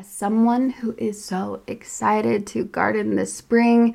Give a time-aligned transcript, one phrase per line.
[0.00, 3.94] As someone who is so excited to garden this spring,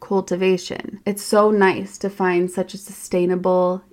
[0.00, 1.00] cultivation.
[1.06, 3.82] It's so nice to find such a sustainable,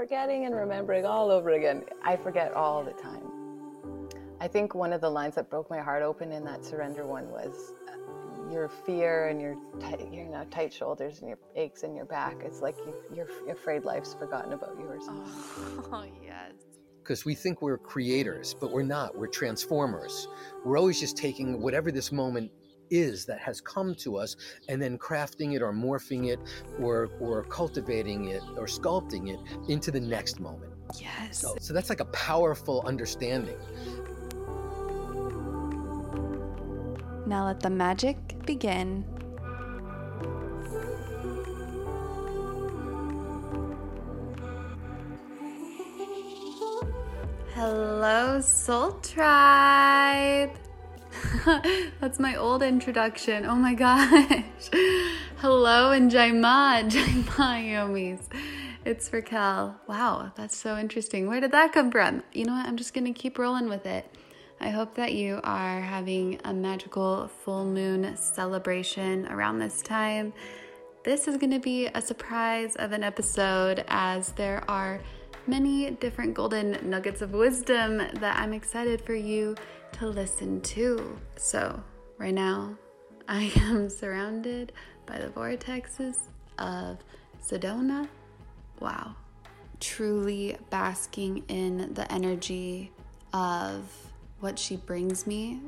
[0.00, 1.84] Forgetting and remembering all over again.
[2.02, 4.08] I forget all the time.
[4.40, 7.28] I think one of the lines that broke my heart open in that surrender one
[7.28, 11.94] was uh, your fear and your tight, you know, tight shoulders and your aches in
[11.94, 12.36] your back.
[12.42, 15.04] It's like you, you're afraid life's forgotten about yours.
[15.06, 16.52] Oh, yes.
[17.02, 19.14] Because we think we're creators, but we're not.
[19.18, 20.28] We're transformers.
[20.64, 22.50] We're always just taking whatever this moment
[22.90, 24.36] is that has come to us
[24.68, 26.38] and then crafting it or morphing it
[26.80, 30.72] or or cultivating it or sculpting it into the next moment.
[30.98, 31.40] Yes.
[31.40, 33.56] So, so that's like a powerful understanding.
[37.26, 39.04] Now let the magic begin.
[47.54, 50.50] Hello, Soul Tribe.
[52.00, 53.44] That's my old introduction.
[53.44, 54.42] Oh my gosh.
[55.36, 58.22] Hello and Jaima, Jaima Yomis.
[58.84, 59.78] It's Raquel.
[59.86, 61.28] Wow, that's so interesting.
[61.28, 62.22] Where did that come from?
[62.32, 62.66] You know what?
[62.66, 64.06] I'm just going to keep rolling with it.
[64.60, 70.32] I hope that you are having a magical full moon celebration around this time.
[71.04, 75.00] This is going to be a surprise of an episode as there are
[75.46, 79.56] many different golden nuggets of wisdom that I'm excited for you
[80.00, 81.18] to listen to.
[81.36, 81.82] So,
[82.16, 82.74] right now,
[83.28, 84.72] I am surrounded
[85.04, 86.16] by the vortexes
[86.58, 86.98] of
[87.42, 88.08] Sedona.
[88.80, 89.14] Wow.
[89.78, 92.92] Truly basking in the energy
[93.34, 93.84] of
[94.40, 95.60] what she brings me.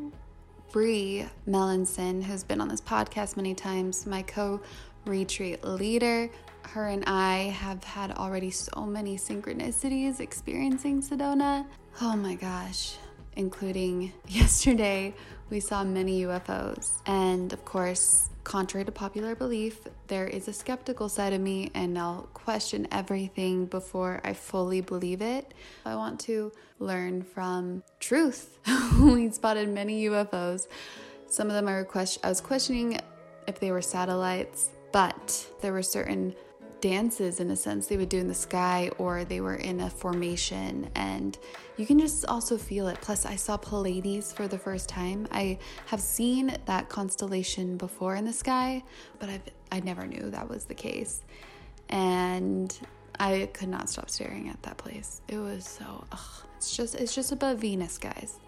[0.71, 4.63] Bree Melanson, who's been on this podcast many times, my co
[5.05, 6.31] retreat leader,
[6.69, 11.67] her and I have had already so many synchronicities experiencing Sedona.
[12.01, 12.97] Oh my gosh.
[13.37, 15.15] Including yesterday,
[15.51, 16.95] we saw many UFOs.
[17.07, 21.99] And of course, contrary to popular belief, there is a skeptical side of me, and
[21.99, 25.55] I'll question everything before I fully believe it.
[25.85, 28.59] I want to learn from truth.
[29.01, 30.67] we spotted many UFOs.
[31.27, 32.99] Some of them I, request- I was questioning
[33.47, 36.35] if they were satellites, but there were certain
[36.83, 37.87] dances in a sense.
[37.87, 40.91] They would do in the sky or they were in a formation.
[40.95, 41.39] And
[41.79, 43.01] you can just also feel it.
[43.01, 45.27] Plus i saw pleiades for the first time.
[45.33, 48.83] I have seen that constellation before in the sky
[49.19, 51.23] but i've i never knew that was the case.
[51.89, 52.77] And
[53.19, 55.23] i could not stop staring at that place.
[55.29, 58.39] It was so ugh, it's just it's just above venus guys.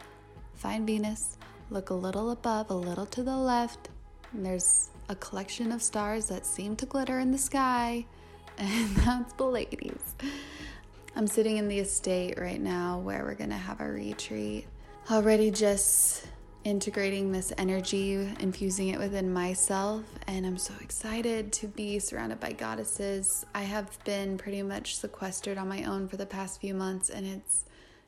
[0.54, 1.38] Find venus
[1.70, 3.88] look a little above a little to the left
[4.32, 8.04] and there's a collection of stars that seem to glitter in the sky
[8.58, 10.14] and that's Pleiades.
[11.16, 14.66] I'm sitting in the estate right now where we're gonna have a retreat.
[15.10, 16.26] Already just
[16.62, 22.52] integrating this energy, infusing it within myself, and I'm so excited to be surrounded by
[22.52, 23.44] goddesses.
[23.54, 27.26] I have been pretty much sequestered on my own for the past few months, and
[27.26, 27.64] it's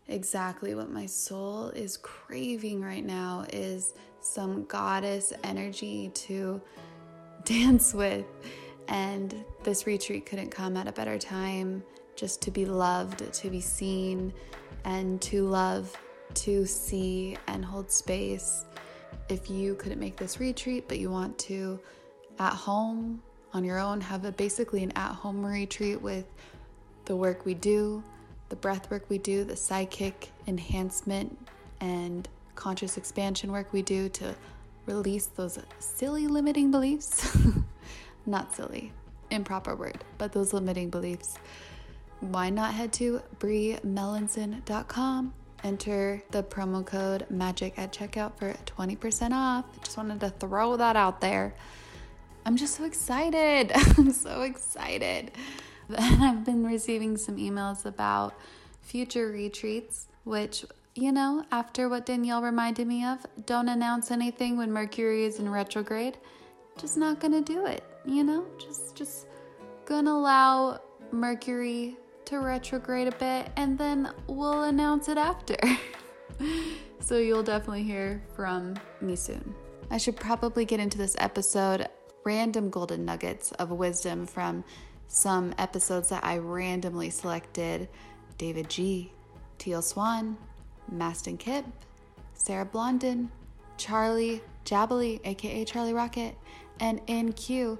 [0.09, 6.61] exactly what my soul is craving right now is some goddess energy to
[7.45, 8.25] dance with
[8.89, 11.83] and this retreat couldn't come at a better time
[12.15, 14.33] just to be loved, to be seen,
[14.85, 15.95] and to love,
[16.35, 18.65] to see, and hold space.
[19.29, 21.79] If you couldn't make this retreat, but you want to
[22.39, 26.27] at home on your own have a basically an at home retreat with
[27.07, 28.03] the work we do,
[28.49, 31.37] the breath work we do, the psychic enhancement
[31.81, 34.35] and conscious expansion work we do to
[34.87, 37.37] release those silly limiting beliefs.
[38.27, 38.93] not silly,
[39.31, 41.39] improper word, but those limiting beliefs.
[42.21, 49.65] Why not head to breemelanson.com, enter the promo code MAGIC at checkout for 20% off.
[49.83, 51.55] Just wanted to throw that out there.
[52.45, 53.73] I'm just so excited.
[53.75, 55.33] I'm so excited.
[55.99, 58.35] I've been receiving some emails about
[58.81, 60.65] future retreats, which,
[60.95, 65.51] you know, after what Danielle reminded me of, don't announce anything when Mercury is in
[65.51, 66.17] retrograde.
[66.79, 69.27] Just not gonna do it you know, just just
[69.85, 70.81] gonna allow
[71.13, 71.97] Mercury
[72.27, 75.57] to retrograde a bit and then we'll announce it after.
[77.01, 79.55] so you'll definitely hear from me soon.
[79.91, 81.87] I should probably get into this episode
[82.25, 84.65] random golden nuggets of wisdom from
[85.07, 87.89] some episodes that I randomly selected
[88.39, 89.11] davidji,
[89.59, 90.37] Teal Swan,
[90.93, 91.65] Mastin Kipp,
[92.35, 93.31] Sarah Blondin,
[93.77, 96.37] Charlie Jabbly, aka Charlie Rocket,
[96.81, 97.79] and NQ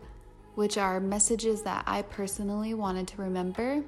[0.57, 3.83] which are messages that I personally wanted to remember.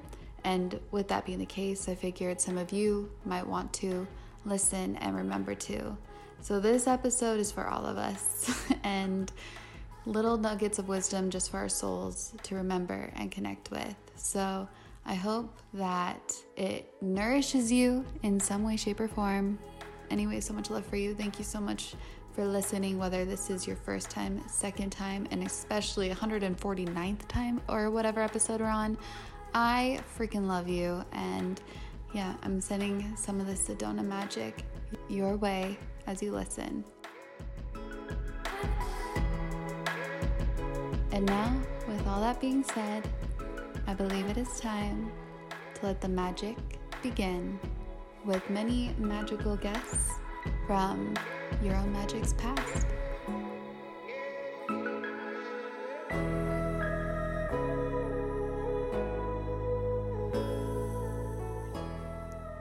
[0.45, 4.07] And with that being the case, I figured some of you might want to
[4.45, 5.97] listen and remember too.
[6.41, 9.29] So, this episode is for all of us and
[10.05, 13.95] little nuggets of wisdom just for our souls to remember and connect with.
[14.15, 14.69] So,
[15.05, 19.57] I hope that it nourishes you in some way, shape, or form.
[20.11, 21.15] Anyway, so much love for you.
[21.15, 21.95] Thank you so much
[22.39, 27.91] for listening, whether this is your first time, second time, and especially 149th time or
[27.91, 28.97] whatever episode we're on.
[29.53, 31.03] I freaking love you.
[31.11, 31.61] And
[32.13, 34.63] yeah, I'm sending some of the Sedona magic
[35.09, 35.77] your way
[36.07, 36.85] as you listen.
[41.11, 43.05] And now, with all that being said,
[43.85, 45.11] I believe it is time
[45.73, 46.55] to let the magic
[47.03, 47.59] begin
[48.23, 50.13] with many magical guests
[50.67, 51.13] from
[51.63, 52.85] your own Magic's past.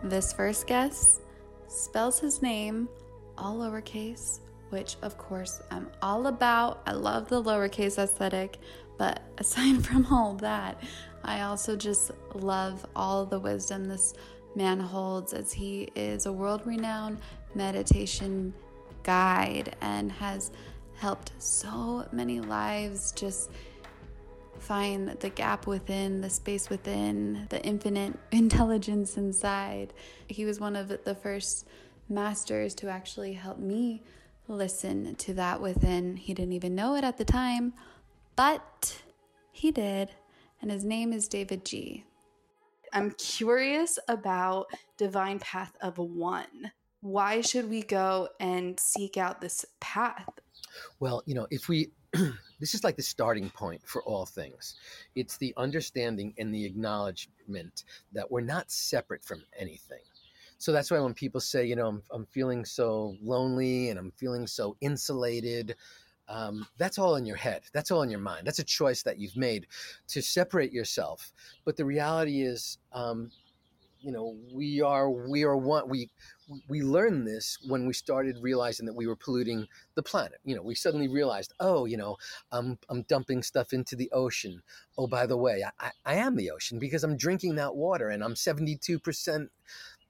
[0.02, 1.20] This first guest
[1.66, 2.88] spells his name
[3.36, 6.80] all lowercase, which of course I'm all about.
[6.86, 8.58] I love the lowercase aesthetic,
[8.96, 10.82] but aside from all that,
[11.24, 14.14] I also just love all the wisdom this
[14.54, 17.18] man holds as he is a world renowned
[17.54, 18.54] meditation
[19.02, 20.50] guide and has
[20.96, 23.50] helped so many lives just
[24.58, 29.92] find the gap within, the space within, the infinite intelligence inside.
[30.26, 31.66] He was one of the first
[32.08, 34.02] masters to actually help me
[34.48, 36.16] listen to that within.
[36.16, 37.74] He didn't even know it at the time,
[38.34, 39.00] but
[39.52, 40.10] he did.
[40.60, 42.02] And his name is davidji
[42.92, 46.72] I'm curious about Divine Path of One.
[47.00, 50.28] Why should we go and seek out this path?
[51.00, 51.92] Well, you know, if we
[52.60, 54.76] this is like the starting point for all things.
[55.14, 60.00] It's the understanding and the acknowledgement that we're not separate from anything.
[60.58, 64.10] So that's why when people say, you know, I'm, I'm feeling so lonely and I'm
[64.12, 65.76] feeling so insulated,
[66.28, 67.62] um, that's all in your head.
[67.72, 68.46] That's all in your mind.
[68.46, 69.66] That's a choice that you've made
[70.08, 71.32] to separate yourself.
[71.64, 73.30] But the reality is, um,
[74.00, 76.10] you know we are we are one we
[76.68, 80.38] we learned this when we started realizing that we were polluting the planet.
[80.44, 82.16] You know we suddenly realized oh you know
[82.52, 84.62] i'm i'm dumping stuff into the ocean.
[84.98, 88.24] Oh by the way i i am the ocean because i'm drinking that water and
[88.24, 89.48] i'm 72%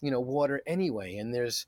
[0.00, 1.16] you know water anyway.
[1.16, 1.66] And there's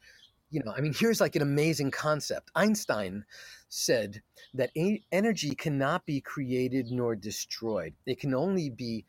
[0.51, 2.51] you know i mean here's like an amazing concept.
[2.55, 3.25] Einstein
[3.69, 4.23] said
[4.55, 4.71] that
[5.13, 7.95] energy cannot be created nor destroyed.
[8.07, 9.05] It can only be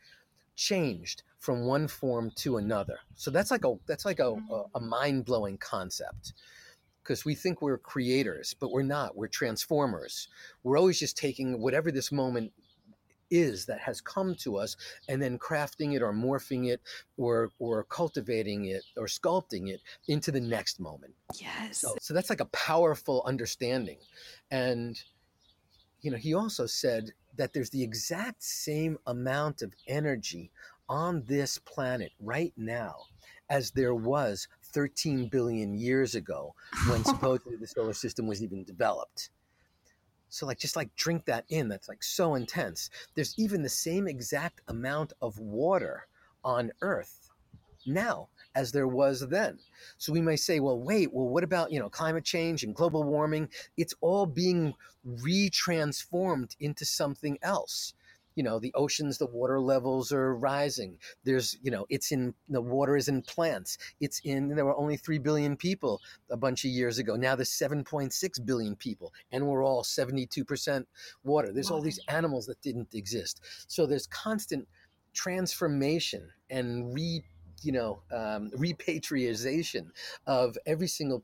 [0.55, 2.99] changed from one form to another.
[3.15, 4.87] So that's like a that's like a, a mm-hmm.
[4.87, 6.33] mind blowing concept
[7.03, 9.17] because we think we're creators, but we're not.
[9.17, 10.27] We're transformers.
[10.63, 12.53] We're always just taking whatever this moment
[13.31, 14.75] is that has come to us
[15.09, 16.79] and then crafting it or morphing it
[17.17, 21.15] or or cultivating it or sculpting it into the next moment.
[21.39, 21.79] Yes.
[21.79, 23.97] So, so that's like a powerful understanding.
[24.51, 25.01] And
[26.01, 30.51] you know, he also said that there's the exact same amount of energy
[30.91, 32.97] on this planet right now
[33.49, 36.53] as there was 13 billion years ago
[36.89, 39.29] when supposedly the solar system was even developed.
[40.27, 42.89] So like just like drink that in that's like so intense.
[43.15, 46.07] There's even the same exact amount of water
[46.43, 47.29] on earth
[47.85, 49.59] now as there was then.
[49.97, 53.03] So we may say, well, wait, well, what about, you know, climate change and global
[53.03, 53.47] warming?
[53.77, 54.73] It's all being
[55.07, 57.93] retransformed into something else
[58.35, 60.97] you know the oceans the water levels are rising.
[61.23, 63.77] There's you know it's in the water is in plants.
[63.99, 67.15] It's in there were only 3 billion people a bunch of years ago.
[67.15, 70.85] Now there's 7.6 billion people and we're all 72%
[71.23, 71.51] water.
[71.51, 73.41] There's all these animals that didn't exist.
[73.67, 74.67] So there's constant
[75.13, 77.23] transformation and re
[77.63, 79.91] you know um, repatriation
[80.25, 81.23] of every single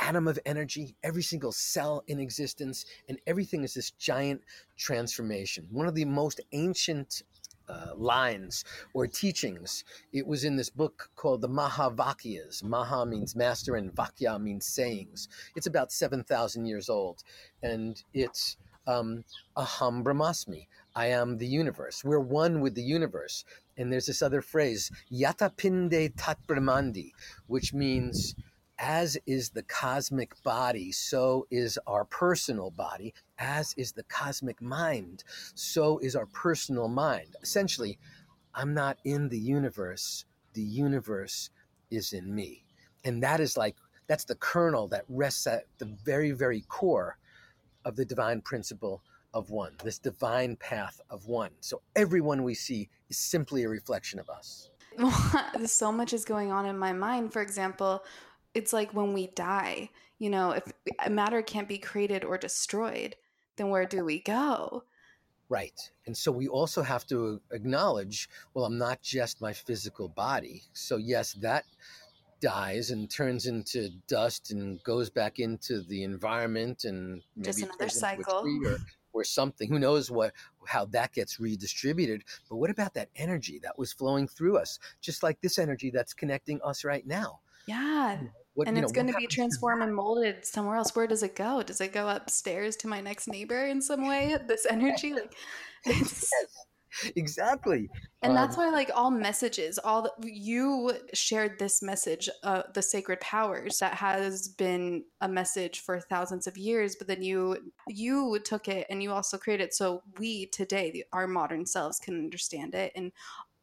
[0.00, 4.42] atom of energy, every single cell in existence, and everything is this giant
[4.76, 5.66] transformation.
[5.70, 7.22] One of the most ancient
[7.70, 8.64] uh, lines
[8.94, 9.84] or teachings.
[10.12, 12.64] It was in this book called the Mahavakyas.
[12.64, 15.28] Maha means master and Vakya means sayings.
[15.54, 17.22] It's about 7,000 years old.
[17.62, 18.56] And it's
[18.88, 19.24] um,
[19.56, 20.66] Aham Brahmasmi.
[20.96, 22.02] I am the universe.
[22.04, 23.44] We're one with the universe.
[23.76, 27.12] And there's this other phrase, Yata Pinde Tat Brahmandi,
[27.46, 28.34] which means
[28.80, 33.12] as is the cosmic body, so is our personal body.
[33.38, 35.22] As is the cosmic mind,
[35.54, 37.36] so is our personal mind.
[37.42, 37.98] Essentially,
[38.54, 41.50] I'm not in the universe, the universe
[41.90, 42.64] is in me.
[43.04, 47.18] And that is like, that's the kernel that rests at the very, very core
[47.84, 49.02] of the divine principle
[49.34, 51.50] of one, this divine path of one.
[51.60, 54.70] So everyone we see is simply a reflection of us.
[55.66, 57.32] so much is going on in my mind.
[57.32, 58.02] For example,
[58.54, 60.64] it's like when we die, you know, if
[61.10, 63.16] matter can't be created or destroyed,
[63.56, 64.84] then where do we go?
[65.48, 65.90] Right.
[66.06, 70.62] And so we also have to acknowledge well, I'm not just my physical body.
[70.72, 71.64] So, yes, that
[72.40, 77.78] dies and turns into dust and goes back into the environment and maybe Just another
[77.78, 78.46] turns into a cycle.
[78.66, 78.78] or,
[79.12, 79.68] or something.
[79.68, 80.32] Who knows what
[80.66, 82.24] how that gets redistributed?
[82.48, 86.14] But what about that energy that was flowing through us, just like this energy that's
[86.14, 87.40] connecting us right now?
[87.66, 88.18] Yeah.
[88.18, 88.26] Hmm.
[88.54, 90.94] What, And know, it's going to be transformed and molded somewhere else.
[90.94, 91.62] Where does it go?
[91.62, 94.36] Does it go upstairs to my next neighbor in some way?
[94.48, 95.34] This energy, like,
[95.84, 96.28] it's,
[97.16, 97.88] exactly.
[98.22, 102.82] and that's Um, why, like, all messages, all the, you shared this message, uh, the
[102.82, 106.96] sacred powers, that has been a message for thousands of years.
[106.96, 111.04] But then you you took it and you also created it so we today, the,
[111.12, 112.92] our modern selves, can understand it.
[112.96, 113.12] And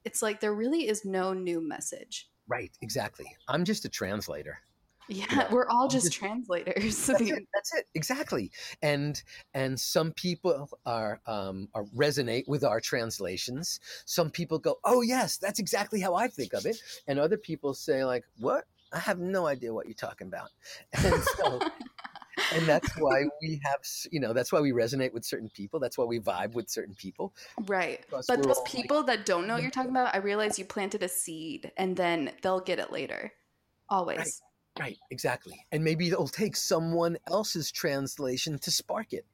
[0.06, 2.29] it's like there really is no new message.
[2.48, 2.72] right.
[2.82, 3.25] Exactly.
[3.50, 4.60] I'm just a translator.
[5.10, 7.06] Yeah, Yeah, we're all just just- translators.
[7.08, 7.48] That's it.
[7.54, 7.86] That's it.
[7.96, 8.52] Exactly.
[8.82, 9.22] And
[9.54, 13.80] and some people are um, are resonate with our translations.
[14.06, 17.74] Some people go, "Oh yes, that's exactly how I think of it," and other people
[17.74, 18.66] say, "Like what?
[18.94, 20.50] I have no idea what you're talking about."
[21.06, 21.60] And so,
[22.54, 23.80] and that's why we have,
[24.12, 25.80] you know, that's why we resonate with certain people.
[25.80, 27.34] That's why we vibe with certain people.
[27.66, 28.02] Right.
[28.10, 30.60] Because But those all like- people that don't know what you're talking about, I realize
[30.60, 33.32] you planted a seed and then they'll get it later.
[33.90, 34.18] Always.
[34.20, 34.28] Right.
[34.79, 35.65] Right, exactly.
[35.72, 39.25] And maybe it'll take someone else's translation to spark it.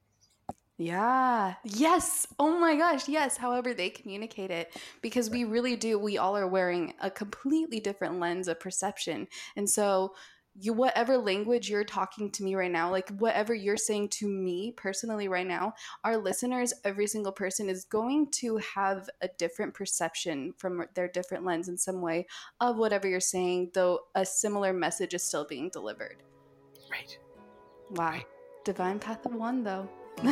[0.78, 1.54] Yeah.
[1.64, 2.28] Yes.
[2.40, 3.08] Oh my gosh.
[3.08, 3.38] Yes.
[3.38, 6.00] However, they communicate it because we really do.
[6.00, 9.28] We all are wearing a completely different lens of perception.
[9.56, 10.16] And so,
[10.60, 14.74] you, whatever language you're talking to me right now, like whatever you're saying to me
[14.78, 20.54] personally right now, our listeners, every single person is going to have a different perception
[20.58, 22.28] from their different lens in some way
[22.60, 26.24] of whatever you're saying, though a similar message is still being delivered.
[26.92, 27.18] Right.
[27.92, 28.20] Wow.
[28.64, 29.90] Divine path of one, though.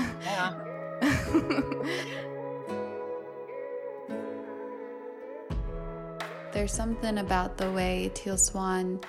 [6.53, 8.99] There's something about the way Teal Swan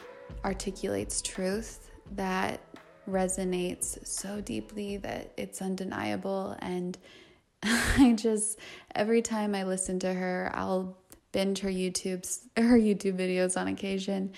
[0.45, 2.61] articulates truth that
[3.09, 6.57] resonates so deeply that it's undeniable.
[6.61, 6.97] And
[7.63, 8.59] I just,
[8.95, 10.97] every time I listen to her, I'll
[11.33, 14.33] binge her YouTube's, her YouTube videos on occasion.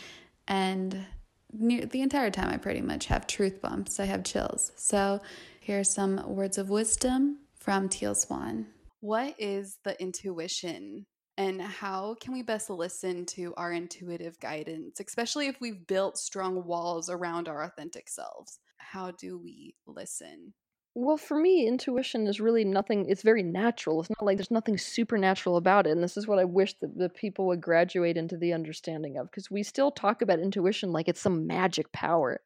[0.47, 1.05] And
[1.53, 3.99] near, the entire time, I pretty much have truth bumps.
[3.99, 4.73] I have chills.
[4.77, 5.21] So
[5.61, 8.67] here are some words of wisdom from Teal Swan.
[9.01, 15.49] What is the intuition and how can we best listen to our intuitive guidance, especially
[15.49, 18.61] if we've built strong walls around our authentic selves?
[18.77, 20.55] How do we listen?
[20.97, 23.07] Well, for me, intuition is really nothing.
[23.09, 23.99] It's very natural.
[23.99, 25.91] It's not like there's nothing supernatural about it.
[25.91, 29.29] And this is what I wish that the people would graduate into the understanding of,
[29.29, 32.41] because we still talk about intuition like it's some magic power.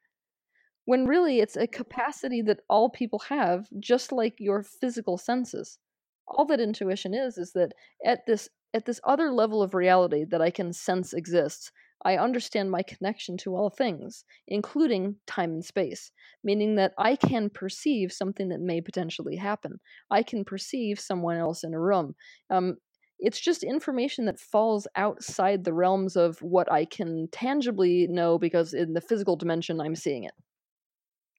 [0.87, 1.73] When really it's a mm-hmm.
[1.73, 5.79] capacity that all people have, just like your physical senses.
[6.27, 7.73] All that intuition is, is that
[8.03, 11.73] at this at this other level of reality that I can sense exists,
[12.05, 16.13] I understand my connection to all things, including time and space
[16.45, 19.81] meaning that I can perceive something that may potentially happen.
[20.11, 22.15] I can perceive someone else in a room.
[22.51, 22.77] Um,
[23.19, 28.73] it's just information that falls outside the realms of what I can tangibly know because
[28.75, 30.35] in the physical dimension I'm seeing it,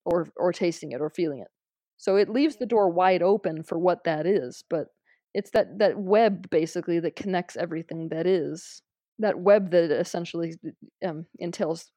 [0.05, 1.47] or or tasting it, or feeling it.
[1.95, 4.87] So it leaves the door wide open for what that is, but
[5.33, 8.81] it's that that web basically that connects everything that is
[9.19, 10.55] that web that essentially
[11.05, 11.91] um, entails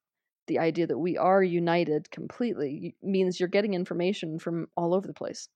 [0.48, 5.14] the idea that we are united completely means you're getting information from all over the
[5.14, 5.48] place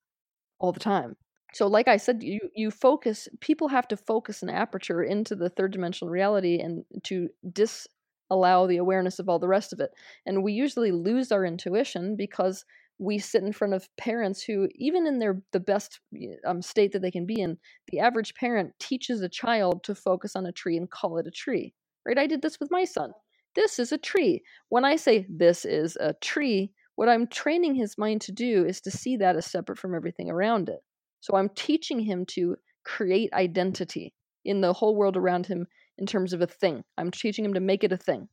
[0.59, 1.17] all the time.
[1.53, 5.49] So like i said you you focus people have to focus an aperture into the
[5.49, 9.91] third dimensional reality and to disallow the awareness of all the rest of it.
[10.25, 12.65] And we usually lose our intuition because
[12.99, 16.01] we sit in front of parents who even in their the best
[16.47, 20.35] um, state that they can be in the average parent teaches a child to focus
[20.37, 21.75] on a tree and call it a tree
[22.07, 23.13] right i did this with my son
[23.57, 27.99] this is a tree when I say this is a tree, what I'm training his
[27.99, 30.81] mind to do is to see that as separate from everything around it.
[31.21, 35.67] So I'm teaching him to create identity in the whole world around him
[35.99, 36.85] in terms of a thing.
[36.99, 38.29] I'm teaching him to make it a thing.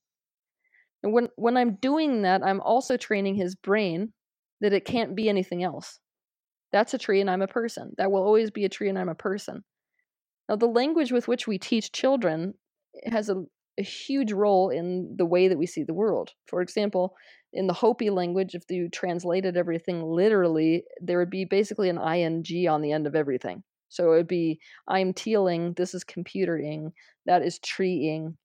[1.02, 4.14] And when when I'm doing that, I'm also training his brain
[4.64, 6.00] that it can't be anything else.
[6.72, 7.94] That's a tree and I'm a person.
[7.98, 9.64] That will always be a tree and I'm a person.
[10.50, 12.56] Now the language with which we teach children
[13.06, 13.44] has a
[13.80, 16.32] a huge role in the way that we see the world.
[16.48, 17.16] For example,
[17.52, 22.68] in the Hopi language, if you translated everything literally, there would be basically an ing
[22.68, 23.64] on the end of everything.
[23.90, 26.92] So it would be I'm tealing, this is computering,
[27.26, 28.38] that is treeing.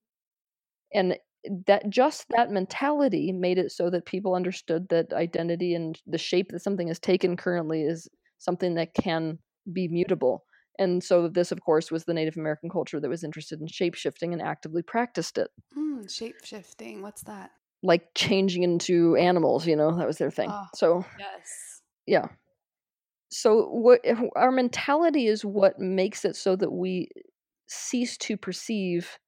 [0.94, 1.18] And
[1.66, 6.50] that just that mentality made it so that people understood that identity and the shape
[6.50, 9.38] that something has taken currently is something that can
[9.72, 10.44] be mutable.
[10.78, 13.94] And so this, of course, was the Native American culture that was interested in shape
[13.94, 15.48] shifting and actively practiced it.
[15.76, 17.02] Mm, shape shifting.
[17.02, 17.50] What's that?
[17.82, 20.50] Like changing into animals, you know, that was their thing.
[20.50, 21.82] Oh, so Yes.
[22.06, 22.28] yeah.
[23.30, 24.00] So what
[24.36, 27.08] our mentality is what makes it so that we
[27.68, 29.18] cease to perceive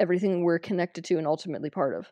[0.00, 2.10] everything we're connected to and ultimately part of.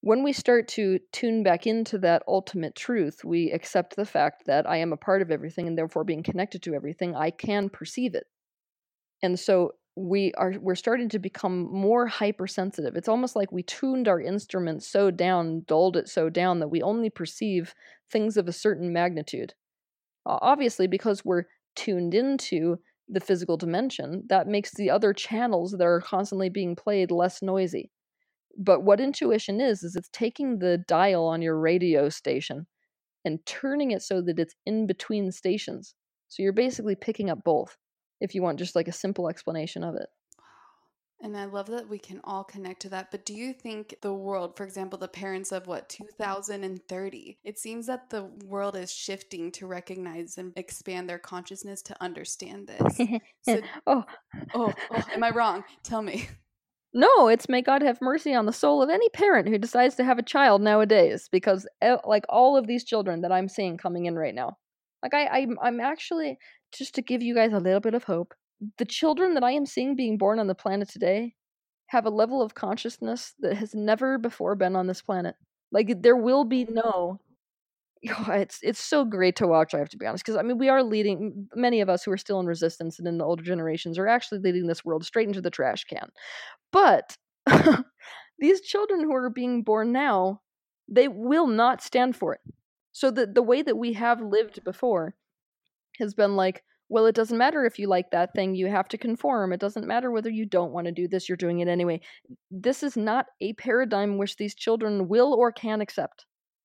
[0.00, 4.68] When we start to tune back into that ultimate truth, we accept the fact that
[4.68, 8.14] I am a part of everything and therefore being connected to everything, I can perceive
[8.14, 8.26] it.
[9.22, 12.94] And so we are we're starting to become more hypersensitive.
[12.94, 16.82] It's almost like we tuned our instrument so down, dulled it so down that we
[16.82, 17.74] only perceive
[18.10, 19.54] things of a certain magnitude.
[20.24, 21.44] Obviously, because we're
[21.74, 27.10] tuned into the physical dimension, that makes the other channels that are constantly being played
[27.10, 27.90] less noisy.
[28.56, 32.66] But what intuition is, is it's taking the dial on your radio station
[33.24, 35.94] and turning it so that it's in between stations.
[36.28, 37.76] So you're basically picking up both,
[38.20, 40.08] if you want just like a simple explanation of it.
[41.20, 43.10] And I love that we can all connect to that.
[43.10, 47.86] But do you think the world, for example, the parents of what, 2030, it seems
[47.86, 53.00] that the world is shifting to recognize and expand their consciousness to understand this.
[53.42, 54.04] So, oh,
[54.54, 55.64] oh, oh, am I wrong?
[55.82, 56.28] Tell me.
[56.92, 60.04] no, it's may God have mercy on the soul of any parent who decides to
[60.04, 61.66] have a child nowadays, because
[62.04, 64.58] like all of these children that I'm seeing coming in right now,
[65.02, 66.38] like I, I'm, I'm actually
[66.72, 68.34] just to give you guys a little bit of hope.
[68.78, 71.34] The children that I am seeing being born on the planet today
[71.88, 75.36] have a level of consciousness that has never before been on this planet.
[75.72, 76.74] Like there will be mm-hmm.
[76.74, 77.20] no
[78.10, 79.74] Oh, it's it's so great to watch.
[79.74, 81.48] I have to be honest, because I mean, we are leading.
[81.54, 84.40] Many of us who are still in resistance and in the older generations are actually
[84.40, 86.08] leading this world straight into the trash can.
[86.72, 87.16] But
[88.38, 90.40] these children who are being born now,
[90.88, 92.40] they will not stand for it.
[92.92, 95.14] So the the way that we have lived before
[95.98, 98.98] has been like, well, it doesn't matter if you like that thing, you have to
[98.98, 99.52] conform.
[99.52, 102.00] It doesn't matter whether you don't want to do this, you're doing it anyway.
[102.50, 106.24] This is not a paradigm which these children will or can accept.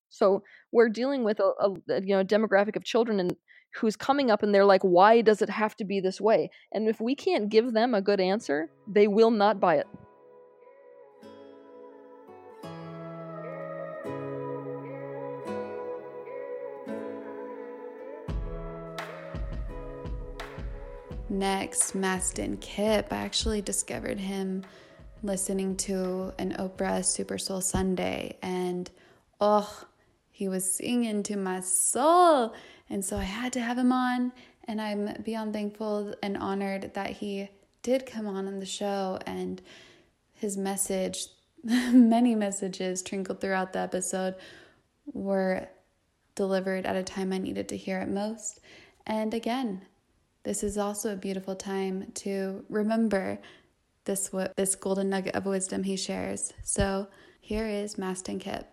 [0.09, 3.35] So we're dealing with a, a you know demographic of children and
[3.75, 6.49] who's coming up and they're like, why does it have to be this way?
[6.71, 9.87] And if we can't give them a good answer, they will not buy it.
[21.33, 23.11] Next, Mastin Kipp.
[23.11, 24.63] I actually discovered him
[25.23, 28.91] listening to an Oprah Super Soul Sunday, and
[29.41, 29.85] oh,
[30.29, 32.53] he was singing to my soul.
[32.87, 34.31] And so I had to have him on,
[34.65, 37.49] and I'm beyond thankful and honored that he
[37.81, 39.59] did come on in the show, and
[40.35, 41.25] his message,
[41.63, 44.35] many messages trickled throughout the episode,
[45.11, 45.67] were
[46.35, 48.59] delivered at a time I needed to hear it most.
[49.07, 49.81] And again,
[50.43, 53.39] this is also a beautiful time to remember
[54.05, 56.53] this what this golden nugget of wisdom he shares.
[56.63, 57.07] So
[57.39, 58.67] here is Mastin Kipp.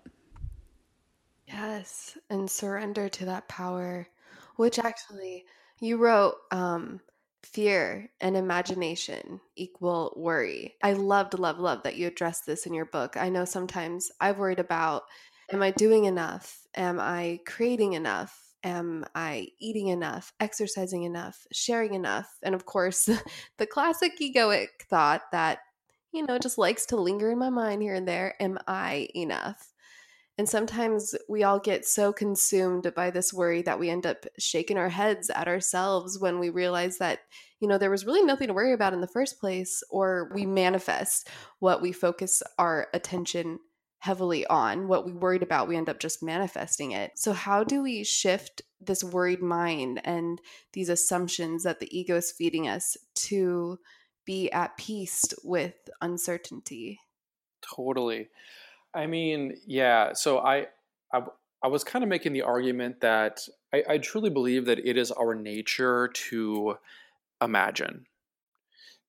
[1.46, 4.08] Yes, and surrender to that power,
[4.56, 5.44] which actually
[5.78, 7.00] you wrote um
[7.42, 10.76] fear and imagination equal worry.
[10.82, 13.16] I loved love love that you addressed this in your book.
[13.16, 15.04] I know sometimes I've worried about
[15.52, 16.66] am I doing enough?
[16.74, 18.49] Am I creating enough?
[18.62, 22.28] Am I eating enough, exercising enough, sharing enough?
[22.42, 23.08] And of course,
[23.58, 25.60] the classic egoic thought that,
[26.12, 29.72] you know, just likes to linger in my mind here and there am I enough?
[30.40, 34.78] And sometimes we all get so consumed by this worry that we end up shaking
[34.78, 37.18] our heads at ourselves when we realize that,
[37.60, 40.46] you know, there was really nothing to worry about in the first place, or we
[40.46, 43.58] manifest what we focus our attention
[44.00, 47.82] heavily on what we worried about we end up just manifesting it so how do
[47.82, 50.40] we shift this worried mind and
[50.72, 53.78] these assumptions that the ego is feeding us to
[54.24, 56.98] be at peace with uncertainty
[57.62, 58.28] Totally.
[58.94, 60.12] I mean, yeah.
[60.14, 60.66] So I,
[61.12, 61.22] I,
[61.62, 63.40] I was kind of making the argument that
[63.72, 66.76] I, I truly believe that it is our nature to
[67.42, 68.06] imagine,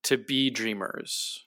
[0.04, 1.46] to be dreamers.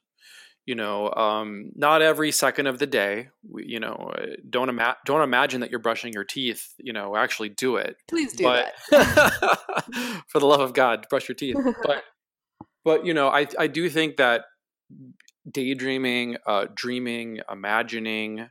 [0.67, 3.29] You know, um, not every second of the day.
[3.47, 6.75] We, you know, uh, don't ima- don't imagine that you're brushing your teeth.
[6.79, 7.97] You know, actually do it.
[8.09, 11.57] please do but that for the love of God, brush your teeth.
[11.83, 12.03] But
[12.85, 14.45] but you know, I I do think that
[15.51, 18.49] daydreaming, uh, dreaming, imagining,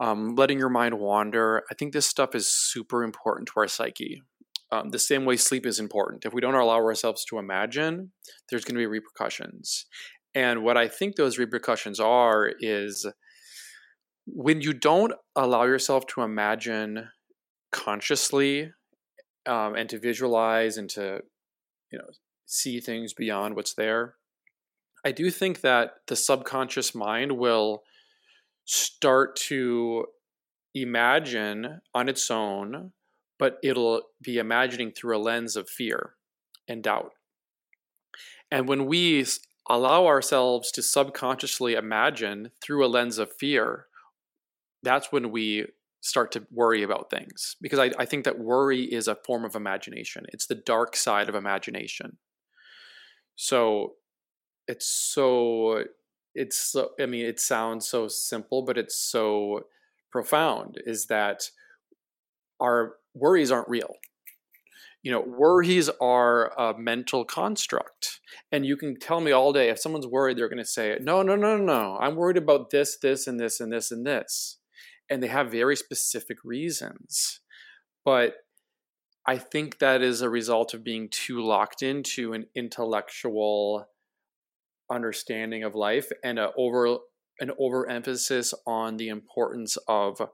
[0.00, 1.62] um, letting your mind wander.
[1.70, 4.22] I think this stuff is super important to our psyche.
[4.70, 6.24] Um, the same way sleep is important.
[6.24, 8.10] If we don't allow ourselves to imagine,
[8.48, 9.86] there's going to be repercussions.
[10.34, 13.06] And what I think those repercussions are is
[14.26, 17.08] when you don't allow yourself to imagine
[17.70, 18.72] consciously
[19.46, 21.20] um, and to visualize and to
[21.90, 22.08] you know,
[22.46, 24.14] see things beyond what's there.
[25.04, 27.82] I do think that the subconscious mind will
[28.64, 30.06] start to
[30.74, 32.92] imagine on its own,
[33.38, 36.14] but it'll be imagining through a lens of fear
[36.66, 37.12] and doubt.
[38.50, 39.26] And when we
[39.68, 43.86] allow ourselves to subconsciously imagine through a lens of fear,
[44.82, 45.66] that's when we
[46.00, 47.56] start to worry about things.
[47.62, 51.28] Because I, I think that worry is a form of imagination, it's the dark side
[51.28, 52.18] of imagination.
[53.36, 53.94] So
[54.68, 55.84] it's so,
[56.34, 59.66] it's so, I mean, it sounds so simple, but it's so
[60.12, 61.50] profound is that
[62.60, 63.96] our worries aren't real
[65.04, 68.20] you know, worries are a mental construct.
[68.50, 71.22] And you can tell me all day if someone's worried, they're going to say, no,
[71.22, 71.98] no, no, no, no.
[72.00, 74.58] I'm worried about this, this, and this, and this, and this.
[75.10, 77.40] And they have very specific reasons.
[78.02, 78.36] But
[79.26, 83.84] I think that is a result of being too locked into an intellectual
[84.90, 86.98] understanding of life and a over
[87.40, 90.30] an overemphasis on the importance of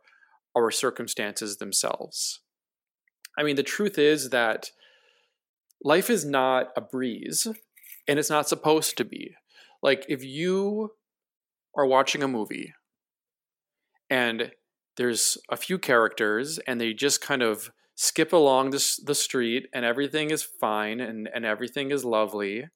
[0.56, 2.40] our circumstances themselves.
[3.38, 4.70] I mean, the truth is that
[5.82, 7.46] life is not a breeze
[8.06, 9.34] and it's not supposed to be.
[9.82, 10.92] Like, if you
[11.76, 12.74] are watching a movie
[14.08, 14.52] and
[14.96, 19.84] there's a few characters and they just kind of skip along this, the street and
[19.84, 22.66] everything is fine and, and everything is lovely,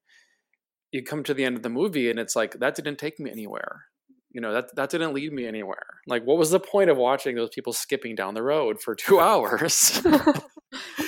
[0.92, 3.30] you come to the end of the movie and it's like, that didn't take me
[3.30, 3.86] anywhere
[4.34, 5.86] you know that that didn't lead me anywhere.
[6.06, 9.20] Like what was the point of watching those people skipping down the road for two
[9.20, 10.02] hours?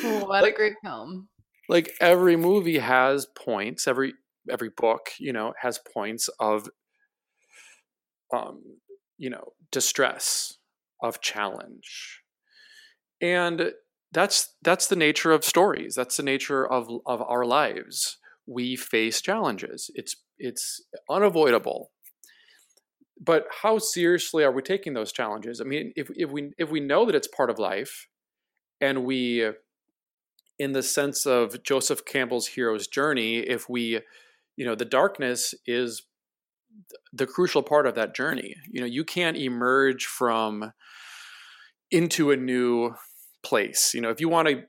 [0.02, 1.28] What like, a great film.
[1.68, 4.14] like every movie has points every
[4.48, 6.68] every book you know has points of
[8.32, 8.62] um
[9.18, 10.58] you know distress
[11.02, 12.22] of challenge.
[13.20, 13.72] And
[14.12, 15.94] that's that's the nature of stories.
[15.94, 18.18] That's the nature of of our lives.
[18.46, 19.90] We face challenges.
[19.94, 21.90] It's it's unavoidable
[23.20, 25.60] but how seriously are we taking those challenges?
[25.60, 28.08] I mean, if if we if we know that it's part of life,
[28.80, 29.50] and we,
[30.58, 34.00] in the sense of Joseph Campbell's hero's journey, if we,
[34.56, 36.02] you know, the darkness is
[37.12, 38.54] the crucial part of that journey.
[38.70, 40.72] You know, you can't emerge from
[41.90, 42.94] into a new
[43.42, 43.94] place.
[43.94, 44.62] You know, if you want to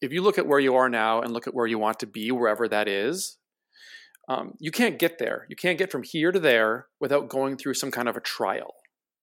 [0.00, 2.06] if you look at where you are now and look at where you want to
[2.06, 3.38] be wherever that is,
[4.28, 5.46] um, you can't get there.
[5.48, 8.74] You can't get from here to there without going through some kind of a trial.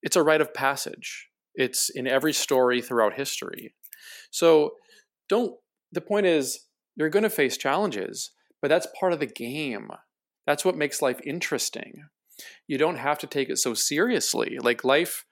[0.04, 1.28] It's a rite of passage.
[1.56, 3.74] It's in every story throughout history.
[4.30, 4.72] So
[5.28, 5.56] don't,
[5.92, 9.90] the point is, you're going to face challenges, but that's part of the game.
[10.46, 12.06] That's what makes life interesting.
[12.68, 14.58] You don't have to take it so seriously.
[14.62, 15.26] Like life,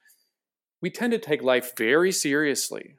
[0.81, 2.95] we tend to take life very seriously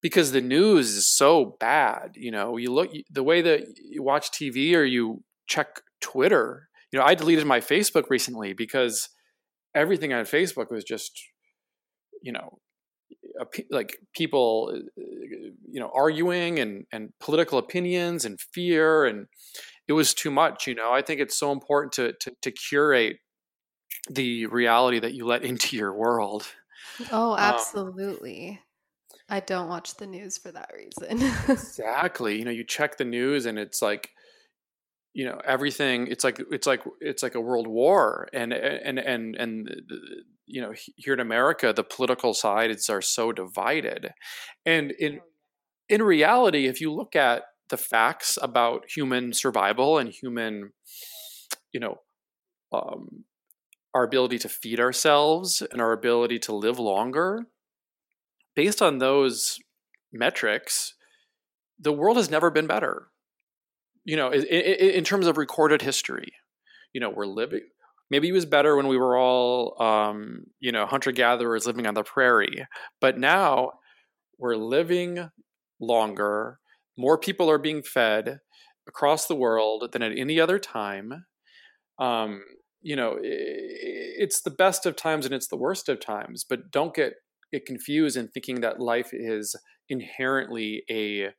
[0.00, 2.12] because the news is so bad.
[2.14, 6.68] You know, you look, the way that you watch TV or you check Twitter.
[6.90, 9.08] You know, I deleted my Facebook recently because
[9.74, 11.12] everything on Facebook was just,
[12.22, 12.58] you know,
[13.70, 19.26] like people, you know, arguing and and political opinions and fear, and
[19.88, 20.66] it was too much.
[20.66, 23.16] You know, I think it's so important to to, to curate
[24.10, 26.46] the reality that you let into your world.
[27.10, 28.50] Oh, um absolutely.
[28.50, 28.58] Um,
[29.28, 31.26] I don't watch the news for that reason.
[31.48, 32.38] exactly.
[32.38, 34.10] You know, you check the news and it's like
[35.14, 39.36] you know everything it's like it's like it's like a world war and and and
[39.36, 39.82] and
[40.46, 44.12] you know here in america the political sides are so divided.
[44.64, 45.20] And in
[45.88, 50.72] in reality if you look at the facts about human survival and human
[51.72, 51.96] you know
[52.72, 53.24] um,
[53.94, 57.46] our ability to feed ourselves and our ability to live longer
[58.56, 59.58] based on those
[60.12, 60.94] metrics
[61.78, 63.11] the world has never been better
[64.04, 66.32] you know, in, in, terms of recorded history,
[66.92, 67.62] you know, we're living.
[68.10, 71.94] Maybe it was better when we were all, um, you know, hunter gatherers living on
[71.94, 72.66] the prairie,
[73.00, 73.72] but now
[74.38, 75.30] we're living
[75.80, 76.58] longer.
[76.98, 78.40] More people are being fed
[78.86, 81.24] across the world than at any other time.
[81.98, 82.42] Um,
[82.82, 86.94] you know, it's the best of times and it's the worst of times, but don't
[86.94, 87.14] get
[87.52, 89.54] it confused in thinking that life is
[89.88, 91.30] inherently a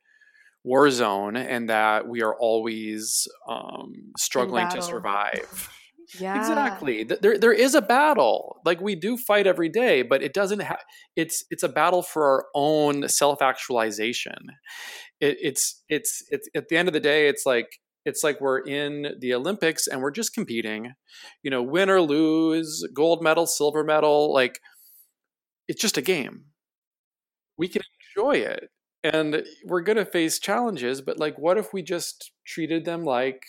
[0.63, 5.69] war zone and that we are always um, struggling to survive.
[6.19, 6.38] Yeah.
[6.38, 7.04] Exactly.
[7.06, 8.60] There there is a battle.
[8.65, 10.80] Like we do fight every day, but it doesn't have
[11.15, 14.36] it's it's a battle for our own self-actualization.
[15.19, 18.60] It, it's it's it's at the end of the day it's like it's like we're
[18.60, 20.93] in the Olympics and we're just competing.
[21.41, 24.60] You know, win or lose, gold medal, silver medal, like
[25.67, 26.45] it's just a game.
[27.58, 27.82] We can
[28.15, 28.69] enjoy it
[29.04, 33.44] and we're going to face challenges, but like, what if we just treated them like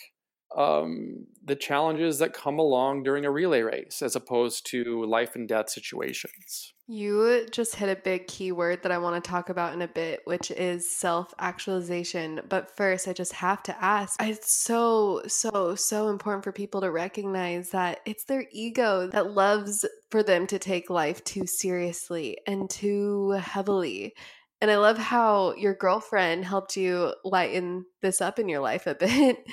[0.55, 5.47] um, the challenges that come along during a relay race as opposed to life and
[5.47, 6.73] death situations?
[6.87, 9.87] You just hit a big key word that I want to talk about in a
[9.87, 12.41] bit, which is self actualization.
[12.47, 16.91] But first, I just have to ask it's so, so, so important for people to
[16.91, 22.69] recognize that it's their ego that loves for them to take life too seriously and
[22.69, 24.13] too heavily.
[24.61, 28.95] And I love how your girlfriend helped you lighten this up in your life a
[28.99, 29.45] bit.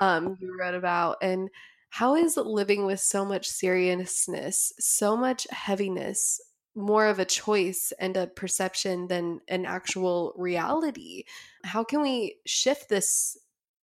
[0.00, 1.50] Um, you wrote about and
[1.90, 6.40] how is living with so much seriousness, so much heaviness
[6.74, 11.24] more of a choice and a perception than an actual reality.
[11.64, 13.36] How can we shift this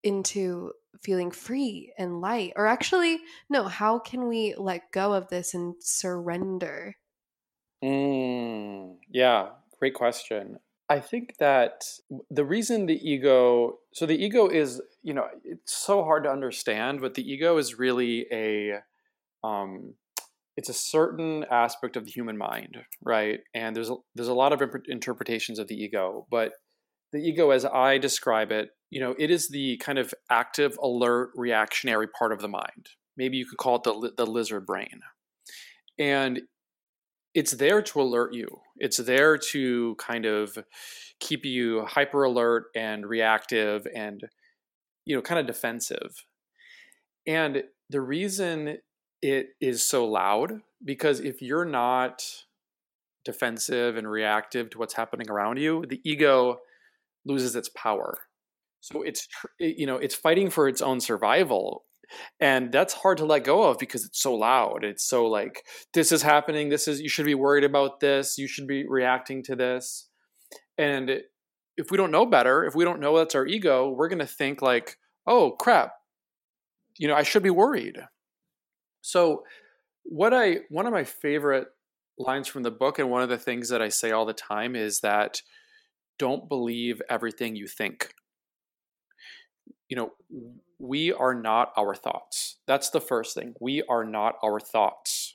[0.02, 2.54] into feeling free and light?
[2.56, 6.96] Or actually, no, how can we let go of this and surrender?
[7.82, 10.58] Mm, yeah, great question.
[10.88, 11.82] I think that
[12.30, 17.00] the reason the ego, so the ego is, you know, it's so hard to understand,
[17.00, 18.80] but the ego is really a,
[19.44, 19.94] um,
[20.56, 23.40] it's a certain aspect of the human mind, right?
[23.54, 26.52] And there's a, there's a lot of imp- interpretations of the ego, but
[27.12, 31.30] the ego, as I describe it, you know, it is the kind of active, alert,
[31.34, 32.90] reactionary part of the mind.
[33.16, 35.00] Maybe you could call it the the lizard brain,
[35.98, 36.40] and
[37.34, 38.60] it's there to alert you.
[38.76, 40.58] It's there to kind of
[41.20, 44.22] keep you hyper alert and reactive and
[45.04, 46.24] you know kind of defensive.
[47.26, 48.78] And the reason
[49.22, 52.24] it is so loud because if you're not
[53.24, 56.58] defensive and reactive to what's happening around you, the ego
[57.26, 58.18] loses its power.
[58.80, 61.84] So it's you know it's fighting for its own survival,
[62.40, 64.84] and that's hard to let go of because it's so loud.
[64.84, 66.68] It's so like this is happening.
[66.68, 68.38] This is you should be worried about this.
[68.38, 70.08] You should be reacting to this.
[70.78, 71.20] And
[71.76, 74.26] if we don't know better, if we don't know that's our ego, we're going to
[74.26, 74.96] think like,
[75.26, 75.92] oh crap,
[76.98, 77.98] you know I should be worried.
[79.02, 79.44] So,
[80.04, 81.68] what I one of my favorite
[82.18, 84.76] lines from the book, and one of the things that I say all the time
[84.76, 85.40] is that
[86.18, 88.12] don't believe everything you think.
[89.88, 90.10] You know,
[90.80, 92.56] we are not our thoughts.
[92.66, 93.54] That's the first thing.
[93.60, 95.34] We are not our thoughts.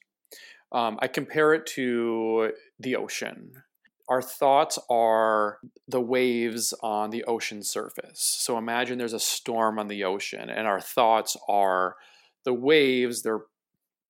[0.72, 3.64] Um, I compare it to the ocean.
[4.10, 8.20] Our thoughts are the waves on the ocean surface.
[8.20, 11.96] So imagine there's a storm on the ocean, and our thoughts are
[12.44, 13.46] the waves, they're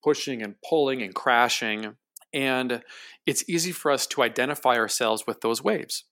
[0.03, 1.95] pushing and pulling and crashing.
[2.33, 2.81] And
[3.25, 6.05] it's easy for us to identify ourselves with those waves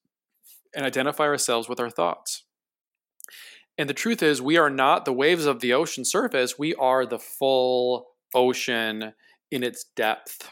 [0.75, 2.43] and identify ourselves with our thoughts.
[3.77, 7.05] And the truth is, we are not the waves of the ocean surface, we are
[7.05, 9.13] the full ocean
[9.51, 10.51] in its depth.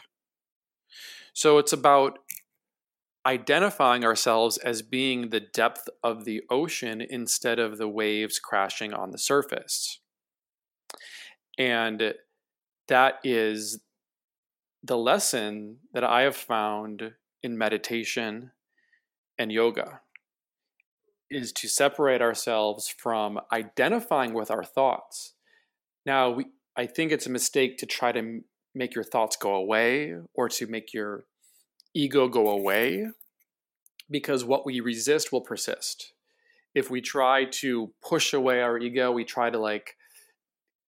[1.32, 2.18] So it's about
[3.24, 9.12] identifying ourselves as being the depth of the ocean instead of the waves crashing on
[9.12, 10.00] the surface.
[11.58, 12.14] And
[12.88, 13.80] that is
[14.82, 18.50] the lesson that I have found in meditation
[19.38, 20.00] and yoga
[21.34, 25.34] is to separate ourselves from identifying with our thoughts.
[26.04, 28.40] Now, we, I think it's a mistake to try to
[28.74, 31.24] make your thoughts go away or to make your
[31.94, 33.08] ego go away
[34.10, 36.12] because what we resist will persist.
[36.74, 39.96] If we try to push away our ego, we try to like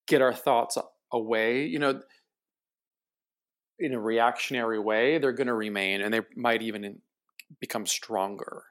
[0.06, 0.78] get our thoughts
[1.12, 2.00] away, you know,
[3.78, 7.00] in a reactionary way, they're going to remain and they might even
[7.60, 8.64] become stronger.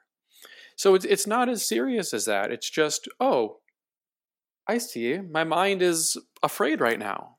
[0.76, 2.50] So it's it's not as serious as that.
[2.50, 3.58] It's just, oh,
[4.68, 5.18] I see.
[5.18, 7.36] My mind is afraid right now.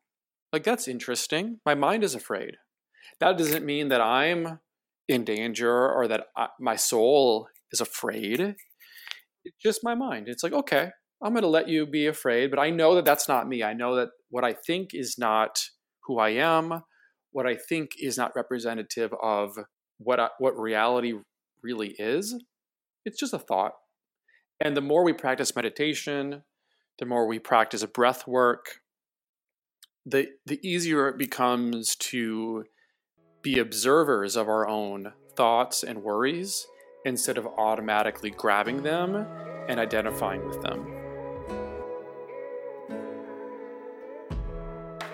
[0.53, 1.59] Like that's interesting.
[1.65, 2.57] My mind is afraid.
[3.19, 4.59] That doesn't mean that I'm
[5.07, 8.55] in danger or that I, my soul is afraid.
[9.43, 10.27] It's just my mind.
[10.27, 10.89] It's like, okay,
[11.21, 13.63] I'm going to let you be afraid, but I know that that's not me.
[13.63, 15.59] I know that what I think is not
[16.03, 16.81] who I am.
[17.31, 19.57] What I think is not representative of
[19.97, 21.13] what I, what reality
[21.61, 22.35] really is.
[23.05, 23.73] It's just a thought.
[24.59, 26.43] And the more we practice meditation,
[26.99, 28.81] the more we practice breath work,
[30.05, 32.65] the the easier it becomes to
[33.41, 36.67] be observers of our own thoughts and worries
[37.05, 39.27] instead of automatically grabbing them
[39.67, 40.91] and identifying with them.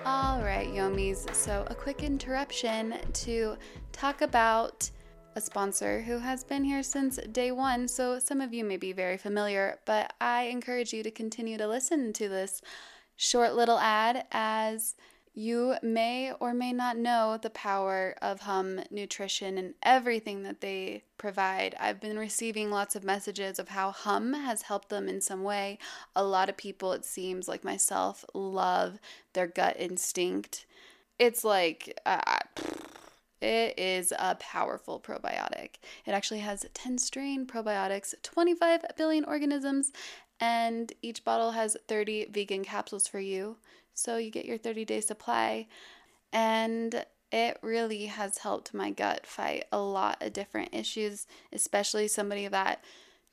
[0.05, 1.33] All right, Yomis.
[1.33, 3.55] So, a quick interruption to
[3.91, 4.89] talk about
[5.35, 7.87] a sponsor who has been here since day one.
[7.87, 11.67] So, some of you may be very familiar, but I encourage you to continue to
[11.67, 12.61] listen to this
[13.15, 14.95] short little ad as
[15.33, 21.03] You may or may not know the power of Hum Nutrition and everything that they
[21.17, 21.73] provide.
[21.79, 25.79] I've been receiving lots of messages of how Hum has helped them in some way.
[26.17, 28.99] A lot of people, it seems like myself, love
[29.31, 30.65] their gut instinct.
[31.17, 32.39] It's like, uh,
[33.41, 35.75] it is a powerful probiotic.
[36.05, 39.91] It actually has 10 strain probiotics, 25 billion organisms,
[40.39, 43.57] and each bottle has 30 vegan capsules for you.
[43.93, 45.67] So you get your 30 day supply.
[46.33, 52.47] And it really has helped my gut fight a lot of different issues, especially somebody
[52.47, 52.83] that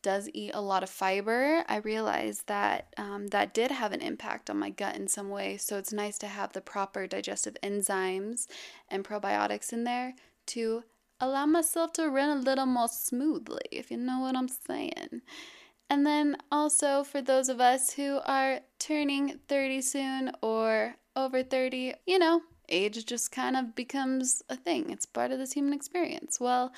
[0.02, 1.64] does eat a lot of fiber.
[1.68, 5.56] I realized that um, that did have an impact on my gut in some way.
[5.56, 8.46] So it's nice to have the proper digestive enzymes
[8.88, 10.14] and probiotics in there
[10.46, 10.84] to
[11.20, 15.22] allow myself to run a little more smoothly, if you know what I'm saying.
[15.90, 21.94] And then also for those of us who are turning 30 soon or over 30,
[22.06, 24.90] you know, age just kind of becomes a thing.
[24.90, 26.38] It's part of this human experience.
[26.38, 26.72] Well,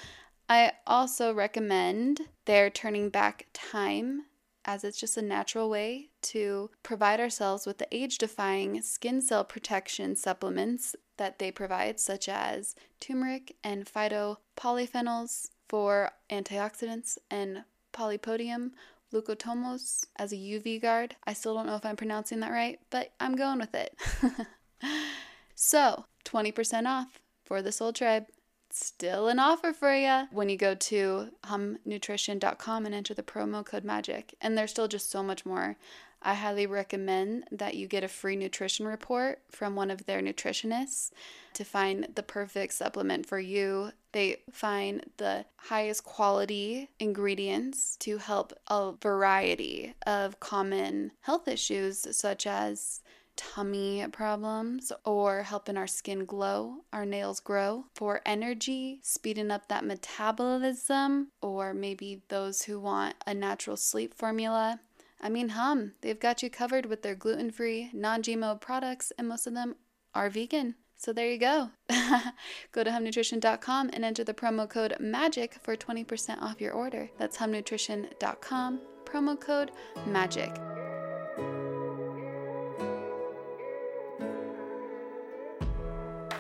[0.51, 4.25] I also recommend their turning back time
[4.65, 9.45] as it's just a natural way to provide ourselves with the age defying skin cell
[9.45, 18.73] protection supplements that they provide, such as turmeric and phytopolyphenols for antioxidants and polypodium
[19.15, 21.15] leucotomos as a UV guard.
[21.29, 23.97] I still don't know if I'm pronouncing that right, but I'm going with it.
[25.55, 28.27] so, 20% off for the Soul Tribe.
[28.73, 33.85] Still an offer for you when you go to humnutrition.com and enter the promo code
[33.85, 34.35] MAGIC.
[34.41, 35.77] And there's still just so much more.
[36.23, 41.11] I highly recommend that you get a free nutrition report from one of their nutritionists
[41.55, 43.93] to find the perfect supplement for you.
[44.13, 52.47] They find the highest quality ingredients to help a variety of common health issues, such
[52.47, 53.01] as
[53.37, 59.85] tummy problems or helping our skin glow, our nails grow, for energy, speeding up that
[59.85, 64.81] metabolism, or maybe those who want a natural sleep formula.
[65.21, 69.29] I mean, hum, they've got you covered with their gluten free, non GMO products, and
[69.29, 69.77] most of them
[70.15, 70.77] are vegan.
[70.97, 71.71] So there you go.
[72.73, 77.11] go to humnutrition.com and enter the promo code MAGIC for 20% off your order.
[77.19, 79.71] That's humnutrition.com, promo code
[80.07, 80.80] MAGIC.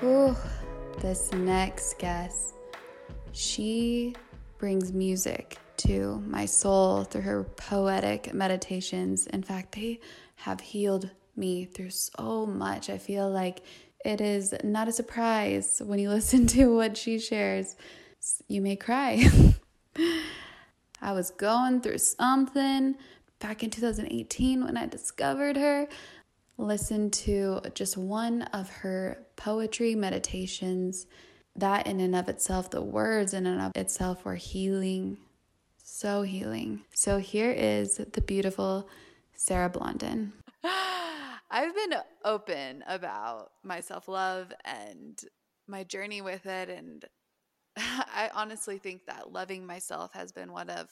[0.03, 0.35] Ooh,
[1.01, 2.55] this next guest,
[3.33, 4.15] she
[4.57, 9.27] brings music to my soul through her poetic meditations.
[9.27, 10.01] In fact, they
[10.37, 12.89] have healed me through so much.
[12.89, 13.61] I feel like
[14.03, 17.77] it is not a surprise when you listen to what she shares.
[18.49, 19.29] You may cry.
[21.03, 22.95] I was going through something
[23.39, 25.89] back in 2018 when I discovered her
[26.61, 31.07] listen to just one of her poetry meditations.
[31.57, 35.19] That, in and of itself, the words in and of itself were healing,
[35.83, 36.83] so healing.
[36.95, 38.89] So, here is the beautiful
[39.35, 40.33] Sarah Blondin.
[41.51, 45.21] I've been open about my self love and
[45.67, 46.69] my journey with it.
[46.69, 47.05] And
[47.77, 50.89] I honestly think that loving myself has been one of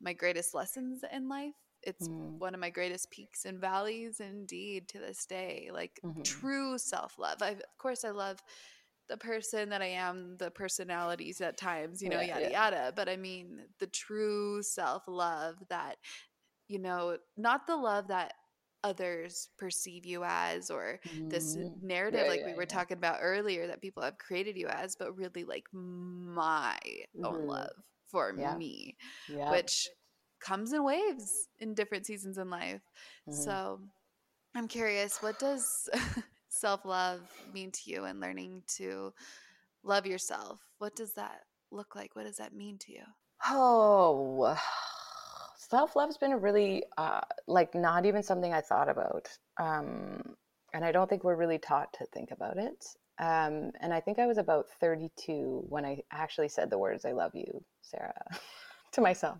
[0.00, 1.54] my greatest lessons in life
[1.86, 2.38] it's mm.
[2.38, 6.22] one of my greatest peaks and valleys indeed to this day like mm-hmm.
[6.22, 8.42] true self-love I, of course i love
[9.08, 12.64] the person that i am the personalities at times you know yeah, yada yeah.
[12.64, 15.96] yada but i mean the true self-love that
[16.68, 18.32] you know not the love that
[18.84, 21.28] others perceive you as or mm-hmm.
[21.28, 24.96] this narrative yeah, like we were talking about earlier that people have created you as
[24.96, 27.24] but really like my mm-hmm.
[27.24, 27.70] own love
[28.08, 28.96] for me
[29.50, 29.88] which
[30.46, 32.82] comes in waves in different seasons in life.
[33.28, 33.32] Mm-hmm.
[33.32, 33.80] So
[34.54, 35.88] I'm curious, what does
[36.48, 37.20] self love
[37.52, 39.12] mean to you and learning to
[39.82, 40.60] love yourself?
[40.78, 41.40] What does that
[41.72, 42.14] look like?
[42.14, 43.02] What does that mean to you?
[43.46, 44.56] Oh,
[45.56, 49.28] self love's been really, uh, like, not even something I thought about.
[49.58, 50.22] Um,
[50.72, 52.84] and I don't think we're really taught to think about it.
[53.18, 57.12] Um, and I think I was about 32 when I actually said the words, I
[57.12, 58.12] love you, Sarah,
[58.92, 59.38] to myself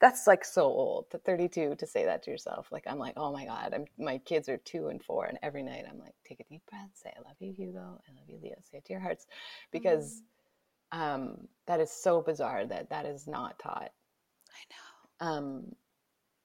[0.00, 3.32] that's like so old to 32 to say that to yourself like i'm like oh
[3.32, 6.40] my god I'm, my kids are two and four and every night i'm like take
[6.40, 8.92] a deep breath say i love you hugo i love you leo say it to
[8.92, 9.26] your hearts
[9.72, 10.22] because
[10.92, 10.98] mm.
[10.98, 13.90] um, that is so bizarre that that is not taught.
[14.50, 15.26] I know.
[15.26, 15.64] Um,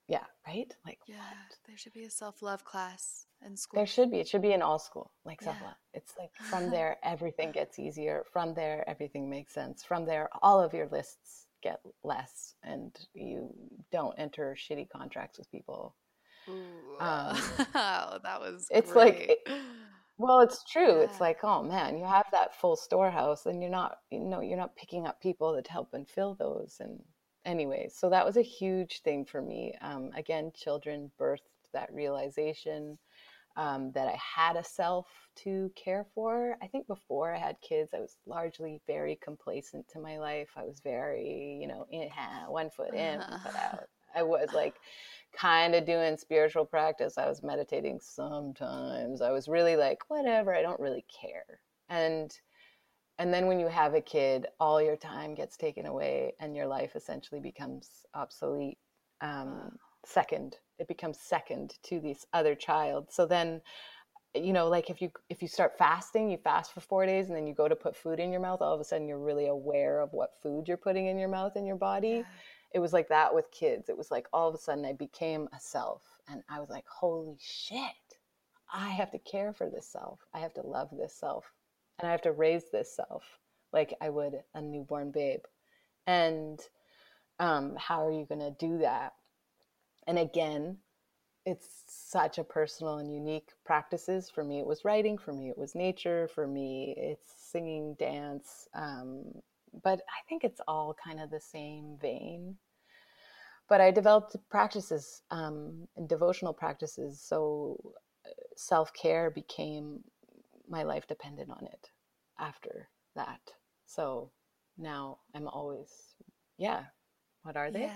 [0.07, 0.73] yeah right?
[0.85, 1.57] Like yeah what?
[1.67, 3.77] there should be a self-love class in school.
[3.77, 5.75] there should be it should be in all school like self-love.
[5.93, 10.59] It's like from there everything gets easier from there everything makes sense from there all
[10.59, 13.53] of your lists get less and you
[13.91, 15.95] don't enter shitty contracts with people.
[16.49, 17.37] Ooh, um,
[17.73, 19.37] that was it's great.
[19.47, 19.49] like
[20.21, 20.99] Well, it's true.
[20.99, 24.55] It's like, oh man, you have that full storehouse and you're not, you know, you're
[24.55, 26.77] not picking up people that help and fill those.
[26.79, 27.01] And
[27.43, 29.73] anyways, so that was a huge thing for me.
[29.81, 32.99] Um, again, children birthed that realization
[33.55, 35.07] um, that I had a self
[35.43, 36.57] to care for.
[36.61, 40.49] I think before I had kids, I was largely very complacent to my life.
[40.55, 42.09] I was very, you know, in,
[42.47, 43.83] one foot in, one foot out.
[44.15, 44.75] I was like
[45.33, 47.17] kind of doing spiritual practice.
[47.17, 49.21] I was meditating sometimes.
[49.21, 51.59] I was really like, whatever, I don't really care.
[51.89, 52.35] And
[53.17, 56.65] and then when you have a kid, all your time gets taken away and your
[56.65, 58.79] life essentially becomes obsolete.
[59.21, 63.07] Um, second, it becomes second to this other child.
[63.11, 63.61] So then
[64.33, 67.35] you know like if you if you start fasting you fast for four days and
[67.35, 69.47] then you go to put food in your mouth all of a sudden you're really
[69.47, 72.23] aware of what food you're putting in your mouth and your body
[72.73, 73.89] it was like that with kids.
[73.89, 76.85] It was like all of a sudden I became a self and I was like,
[76.87, 77.79] holy shit,
[78.73, 80.19] I have to care for this self.
[80.33, 81.51] I have to love this self
[81.99, 83.23] and I have to raise this self
[83.73, 85.41] like I would a newborn babe.
[86.07, 86.59] And
[87.39, 89.13] um, how are you going to do that?
[90.11, 90.75] And again,
[91.45, 94.29] it's such a personal and unique practices.
[94.29, 95.17] For me, it was writing.
[95.17, 96.27] For me, it was nature.
[96.35, 98.67] For me, it's singing, dance.
[98.75, 99.23] Um,
[99.81, 102.57] but I think it's all kind of the same vein.
[103.69, 107.79] But I developed practices um, and devotional practices, so
[108.57, 110.03] self care became
[110.67, 111.87] my life depended on it
[112.37, 113.39] after that.
[113.85, 114.31] So
[114.77, 115.87] now I'm always,
[116.57, 116.83] yeah.
[117.43, 117.89] What are they?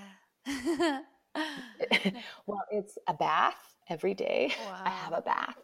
[0.48, 1.00] Yeah.
[2.46, 3.56] well, it's a bath
[3.90, 4.54] every day.
[4.84, 5.58] I have a bath.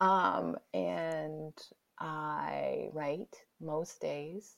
[0.00, 1.54] Um, and
[1.98, 4.56] I write most days.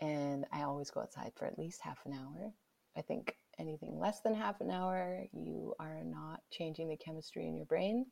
[0.00, 2.52] And I always go outside for at least half an hour.
[2.96, 7.56] I think anything less than half an hour, you are not changing the chemistry in
[7.56, 8.06] your brain.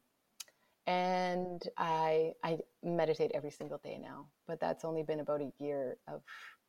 [0.86, 5.96] And I, I meditate every single day now, but that's only been about a year
[6.09, 6.22] of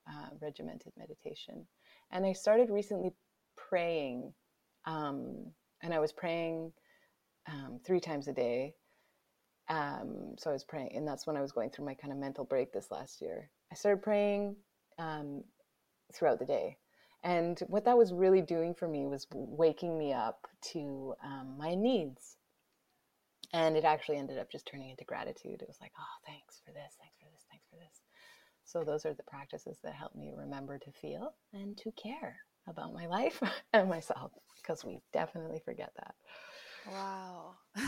[0.09, 1.65] uh, regimented meditation.
[2.11, 3.11] And I started recently
[3.57, 4.33] praying
[4.85, 6.71] um, and I was praying
[7.47, 8.73] um, three times a day.
[9.69, 12.19] Um, so I was praying, and that's when I was going through my kind of
[12.19, 13.49] mental break this last year.
[13.71, 14.55] I started praying
[14.99, 15.43] um,
[16.13, 16.77] throughout the day,
[17.23, 21.73] and what that was really doing for me was waking me up to um, my
[21.73, 22.37] needs.
[23.53, 25.61] And it actually ended up just turning into gratitude.
[25.61, 28.01] It was like, oh, thanks for this, thanks for this, thanks for this.
[28.65, 32.37] So those are the practices that help me remember to feel and to care
[32.67, 33.41] about my life
[33.73, 36.15] and myself because we definitely forget that.
[36.85, 37.55] Wow.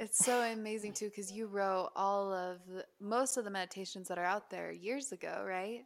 [0.00, 4.18] It's so amazing too because you wrote all of the, most of the meditations that
[4.18, 5.84] are out there years ago, right?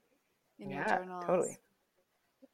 [0.59, 1.27] In your Yeah, journals.
[1.27, 1.59] totally.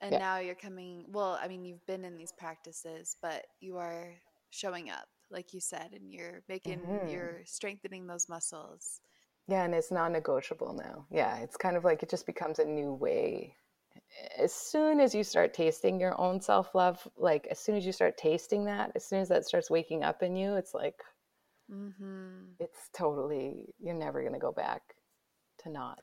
[0.01, 0.19] And Yeah.
[0.19, 4.09] now you're coming, well, I mean, you've been in these practices, but you are
[4.51, 7.09] showing up, like you said, and you're making, Mhm.
[7.09, 9.01] you're strengthening those muscles.
[9.47, 11.07] Yeah, and it's non-negotiable now.
[11.11, 13.57] Yeah, it's kind of like it just becomes a new way.
[14.39, 18.17] As soon as you start tasting your own self-love, like as soon as you start
[18.17, 21.03] tasting that, as soon as that starts waking up in you, it's like
[21.71, 22.55] Mm-hmm.
[22.59, 24.83] it's totally you're never going to go back
[25.59, 26.03] to not.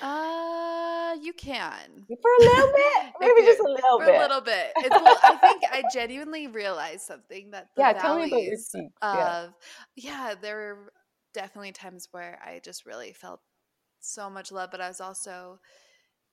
[0.00, 2.06] Uh, you can.
[2.22, 4.14] For a little bit, maybe just a little For bit.
[4.14, 4.76] a little bit.
[4.80, 8.58] It's, well, I think I genuinely realized something that the Yeah, tell me about your
[8.74, 9.34] peaks, yeah.
[9.34, 9.54] of
[9.96, 10.92] yeah, there were
[11.34, 13.40] definitely times where I just really felt
[14.00, 15.60] so much love, but I was also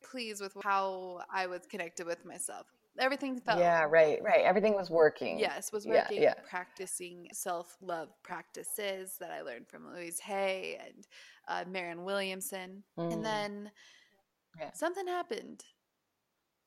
[0.04, 2.68] pleased with how I was connected with myself.
[3.00, 4.46] Everything felt Yeah, right, right.
[4.46, 5.40] Everything was working.
[5.40, 6.34] Yes, was working, yeah.
[6.50, 11.06] practicing self love practices that I learned from Louise Hay and
[11.48, 12.84] uh, Marianne Williamson.
[12.98, 13.12] Mm.
[13.14, 13.72] And then
[14.60, 14.72] Yeah.
[14.74, 15.64] something happened.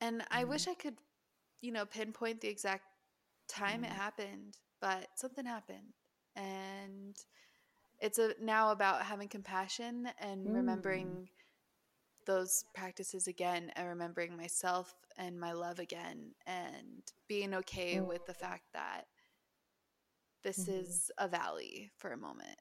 [0.01, 0.49] And I Mm.
[0.49, 0.95] wish I could,
[1.61, 2.83] you know, pinpoint the exact
[3.47, 3.95] time it Mm.
[3.95, 5.93] happened, but something happened.
[6.35, 7.17] And
[7.99, 10.53] it's a, now about having compassion and Mm.
[10.53, 11.29] remembering
[12.25, 18.07] those practices again and remembering myself and my love again and being okay Mm.
[18.07, 19.07] with the fact that
[20.43, 20.69] this Mhm.
[20.69, 22.59] is a valley for a moment.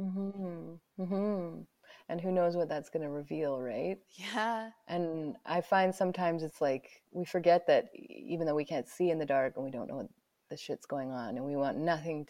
[0.00, 0.80] Mhm.
[0.98, 1.66] Mhm.
[2.08, 3.98] And who knows what that's going to reveal, right?
[4.10, 4.72] Yeah.
[4.86, 9.18] And I find sometimes it's like we forget that even though we can't see in
[9.18, 10.10] the dark and we don't know what
[10.48, 12.28] the shit's going on and we want nothing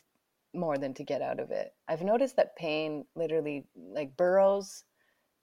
[0.54, 1.74] more than to get out of it.
[1.88, 4.84] I've noticed that pain literally like burrows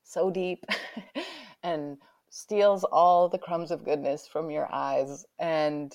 [0.04, 0.66] so deep
[1.64, 1.97] and
[2.30, 5.93] steals all the crumbs of goodness from your eyes and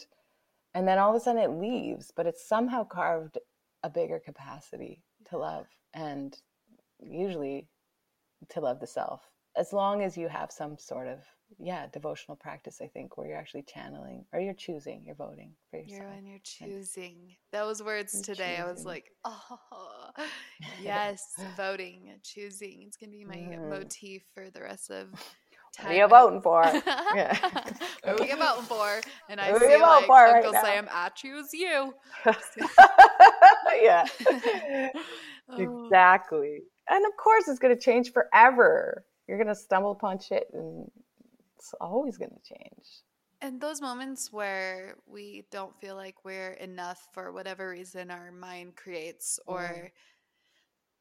[0.74, 3.38] and then all of a sudden it leaves, but it's somehow carved
[3.82, 6.36] a bigger capacity to love and
[7.00, 7.68] usually
[8.50, 9.22] to love the self
[9.56, 11.18] as long as you have some sort of
[11.58, 15.78] yeah devotional practice i think where you're actually channeling or you're choosing you're voting for
[15.78, 17.36] yourself You're when you're choosing.
[17.52, 20.10] Those words You're today, I was like, oh,
[20.82, 21.24] yes,
[21.56, 22.84] voting, choosing.
[22.86, 23.70] It's going to be my Mhm.
[23.70, 25.08] motif for the rest of
[25.80, 26.62] what are you voting for
[27.14, 27.36] yeah
[28.04, 29.00] What are we voting for?
[29.28, 30.62] And I you see like right Uncle now?
[30.62, 31.94] Sam, I choose you.
[33.82, 34.04] yeah
[35.50, 35.86] Oh.
[35.86, 40.46] exactly and of course it's going to change forever you're going to stumble upon shit
[40.52, 40.90] and
[41.58, 42.86] it's always going to change
[43.40, 48.74] And those moments where we don't feel like we're enough for whatever reason our mind
[48.76, 49.92] creates or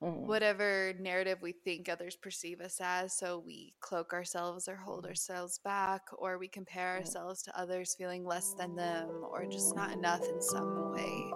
[0.01, 0.27] Mhm.
[0.27, 3.17] whatever narrative we think others perceive us as.
[3.17, 5.09] So we cloak ourselves or hold Mhm.
[5.09, 6.99] ourselves back or we compare Mhm.
[6.99, 11.33] ourselves to others feeling less than them or just not enough in some way.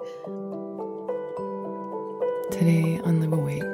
[2.51, 3.74] Today on Live Awake,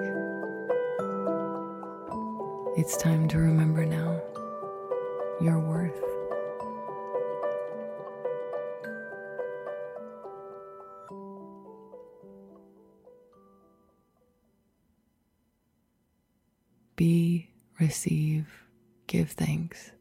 [2.78, 4.22] it's time to remember now
[5.40, 5.94] your worth.
[16.96, 18.48] Be, receive,
[19.06, 19.92] give thanks.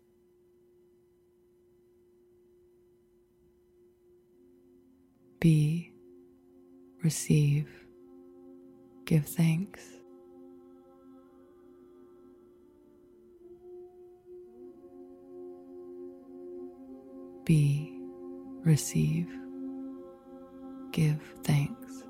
[5.38, 5.92] Be,
[7.04, 7.68] receive,
[9.04, 9.95] give thanks.
[17.46, 17.96] Be,
[18.64, 19.28] receive,
[20.90, 22.02] give thanks.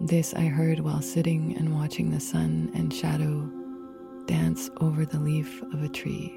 [0.00, 3.46] This I heard while sitting and watching the sun and shadow
[4.24, 6.32] dance over the leaf of a tree.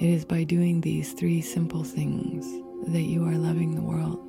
[0.00, 2.46] It is by doing these three simple things
[2.90, 4.27] that you are loving the world.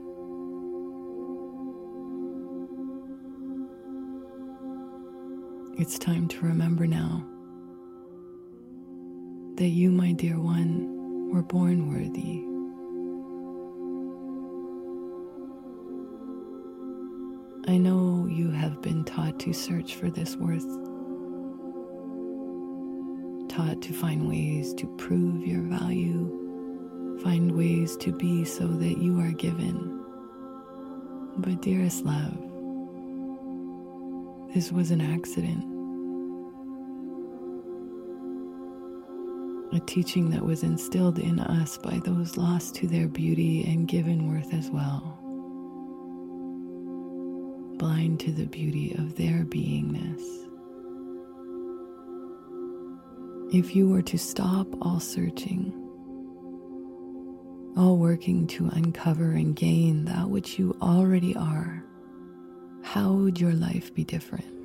[5.80, 7.26] It's time to remember now
[9.56, 12.44] that you, my dear one, were born worthy.
[17.74, 20.68] I know you have been taught to search for this worth,
[23.48, 29.18] taught to find ways to prove your value, find ways to be so that you
[29.22, 30.04] are given.
[31.38, 32.38] But, dearest love,
[34.54, 35.69] this was an accident.
[39.72, 44.28] A teaching that was instilled in us by those lost to their beauty and given
[44.32, 45.20] worth as well
[47.80, 50.22] blind to the beauty of their beingness.
[53.54, 55.72] If you were to stop all searching,
[57.78, 61.84] all working to uncover and gain that which you already are,
[62.84, 64.59] how would your life be different?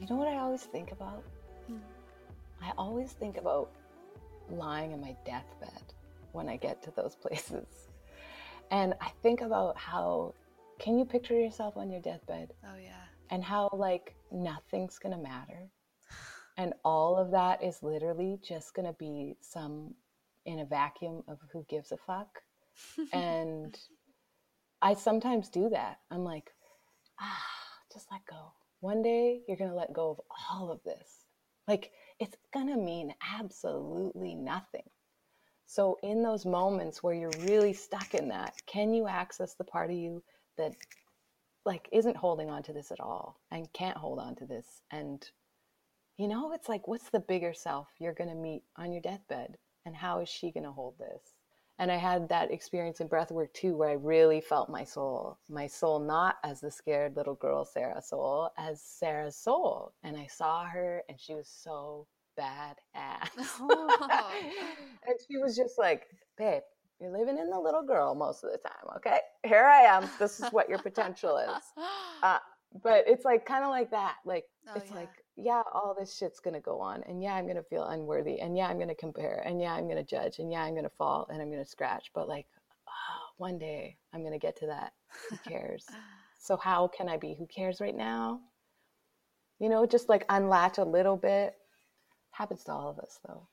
[0.00, 1.22] You know what I always think about?
[1.66, 1.78] Hmm.
[2.62, 3.70] I always think about
[4.50, 5.94] lying in my deathbed
[6.32, 7.66] when I get to those places.
[8.70, 10.34] And I think about how
[10.78, 12.90] can you picture yourself on your deathbed Oh, yeah.
[13.30, 15.70] and how like nothing's going to matter?
[16.58, 19.94] And all of that is literally just going to be some
[20.46, 22.40] in a vacuum of who gives a fuck.
[23.12, 23.78] and
[24.82, 25.98] I sometimes do that.
[26.10, 26.50] I'm like,
[27.20, 27.42] ah,
[27.92, 28.52] just let go.
[28.80, 30.20] One day you're going to let go of
[30.50, 31.26] all of this.
[31.66, 34.88] Like, it's going to mean absolutely nothing.
[35.66, 39.90] So, in those moments where you're really stuck in that, can you access the part
[39.90, 40.22] of you
[40.56, 40.76] that,
[41.64, 44.82] like, isn't holding on to this at all and can't hold on to this?
[44.92, 45.28] And,
[46.16, 49.56] you know, it's like, what's the bigger self you're going to meet on your deathbed?
[49.84, 51.35] And how is she going to hold this?
[51.78, 55.66] And I had that experience in breathwork too, where I really felt my soul, my
[55.66, 59.92] soul not as the scared little girl Sarah soul, as Sarah's soul.
[60.02, 62.06] And I saw her, and she was so
[62.38, 63.28] badass.
[63.60, 64.30] Oh.
[65.06, 66.06] and she was just like,
[66.38, 66.62] "Babe,
[67.00, 69.18] you're living in the little girl most of the time, okay?
[69.44, 70.08] Here I am.
[70.18, 71.62] This is what your potential is."
[72.22, 72.38] Uh,
[72.82, 74.16] but it's like kind of like that.
[74.24, 74.96] Like Oh, it's yeah.
[74.96, 78.56] like, yeah, all this shit's gonna go on, and yeah, I'm gonna feel unworthy, and
[78.56, 81.42] yeah, I'm gonna compare, and yeah, I'm gonna judge, and yeah, I'm gonna fall, and
[81.42, 82.10] I'm gonna scratch.
[82.14, 82.46] But like,
[82.88, 84.94] oh, one day I'm gonna get to that.
[85.30, 85.98] Who cares?
[86.38, 87.34] so how can I be?
[87.34, 88.40] Who cares right now?
[89.58, 91.56] You know, just like unlatch a little bit.
[92.32, 93.48] Happens to all of us, though.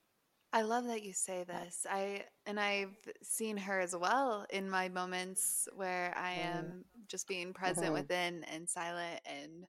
[0.54, 1.86] I love that you say this.
[1.90, 6.74] I and I've seen her as well in my moments where I Mm.
[6.74, 7.94] am just being present Mhm.
[7.94, 9.66] within and silent and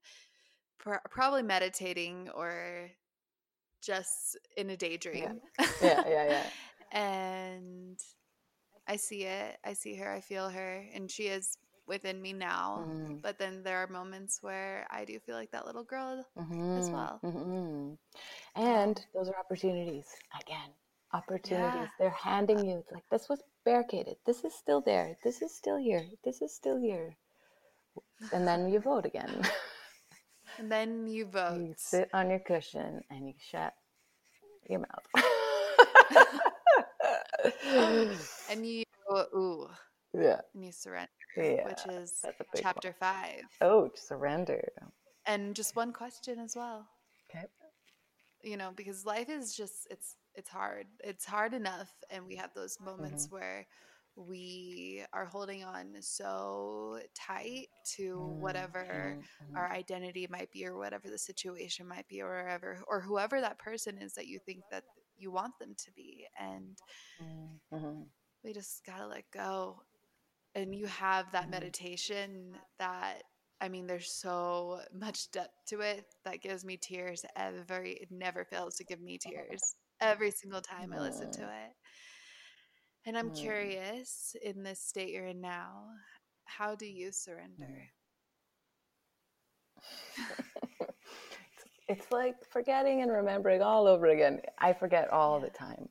[0.79, 2.91] pr- probably meditating or
[3.83, 5.41] just in a daydream.
[5.83, 6.51] Yeah, yeah, yeah.
[6.93, 7.99] and
[8.87, 9.59] I see it.
[9.65, 10.11] I see her.
[10.11, 11.57] I feel her, and she is
[11.87, 12.85] within me now.
[12.87, 13.21] Mhm.
[13.23, 16.93] But then there are moments where I do feel like that little girl as Mhm,
[16.93, 17.21] well.
[17.23, 17.99] mhm.
[18.55, 20.07] And those are opportunities.
[20.41, 20.71] Again,
[21.13, 21.75] opportunities.
[21.75, 21.89] Yeah.
[21.99, 24.17] They're handing you like this was barricaded.
[24.25, 25.17] This is still there.
[25.25, 26.07] This is still here.
[26.25, 27.17] This is still here.
[28.33, 29.43] And then you vote again.
[30.59, 31.59] And then you vote.
[31.61, 33.75] you sit on your cushion and you shut
[34.69, 35.25] your mouth.
[38.51, 38.85] and you
[39.35, 39.69] ooh
[40.15, 40.41] yeah.
[40.55, 41.67] and you surrender Yeah.
[41.67, 42.97] which is that's a big chapter one.
[43.01, 44.63] five Oh, surrender.
[45.27, 46.87] and just one question as well
[47.31, 47.45] Okay.
[48.43, 52.53] you know because life is just it's it's hard it's hard enough and we have
[52.55, 53.37] those moments Mm-hmm.
[53.37, 53.67] where
[54.17, 61.09] we are holding on so tight to whatever Mhm, our identity might be or whatever
[61.11, 64.85] the situation might be or wherever or whoever that person is that you think that
[65.17, 66.79] you want them to be and
[67.19, 68.11] mhm, mhm.
[68.45, 69.83] we just gotta let go
[70.55, 71.51] and you have that Mhm.
[71.51, 73.23] meditation that
[73.61, 78.45] i mean there's so much depth to it that gives me tears every it never
[78.45, 81.73] fails to give me tears every single time i listen to it
[83.07, 83.35] and i'm Mm.
[83.35, 85.85] curious in this state you're in now
[86.45, 87.91] how do you surrender
[91.41, 94.41] it's, it's like forgetting and remembering all over again.
[94.59, 95.89] I forget all the time.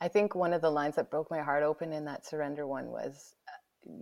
[0.00, 2.88] I think one of the lines that broke my heart open in that surrender one
[2.90, 3.52] was uh,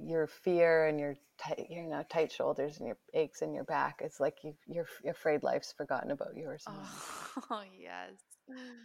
[0.07, 4.01] your fear and your tight, you know, tight shoulders and your aches in your back.
[4.03, 7.03] It's like you, you're, you're afraid life's forgotten about you or something.
[7.51, 8.15] oh yes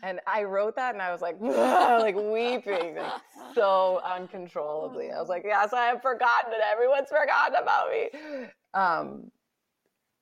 [0.03, 3.21] And I wrote that and I was like, like weeping, like
[3.53, 5.11] so uncontrollably.
[5.11, 8.49] I was like, yes, I have forgotten and everyone's forgotten about me.
[8.73, 9.31] Um,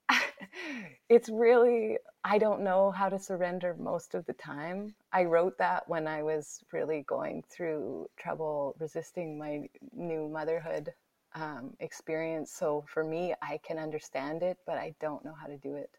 [1.09, 4.95] it's really, I don't know how to surrender most of the time.
[5.13, 10.93] I wrote that when I was really going through trouble resisting my new motherhood
[11.35, 12.51] um, experience.
[12.51, 15.91] So for me, I can understand it, but I don't know how to do it,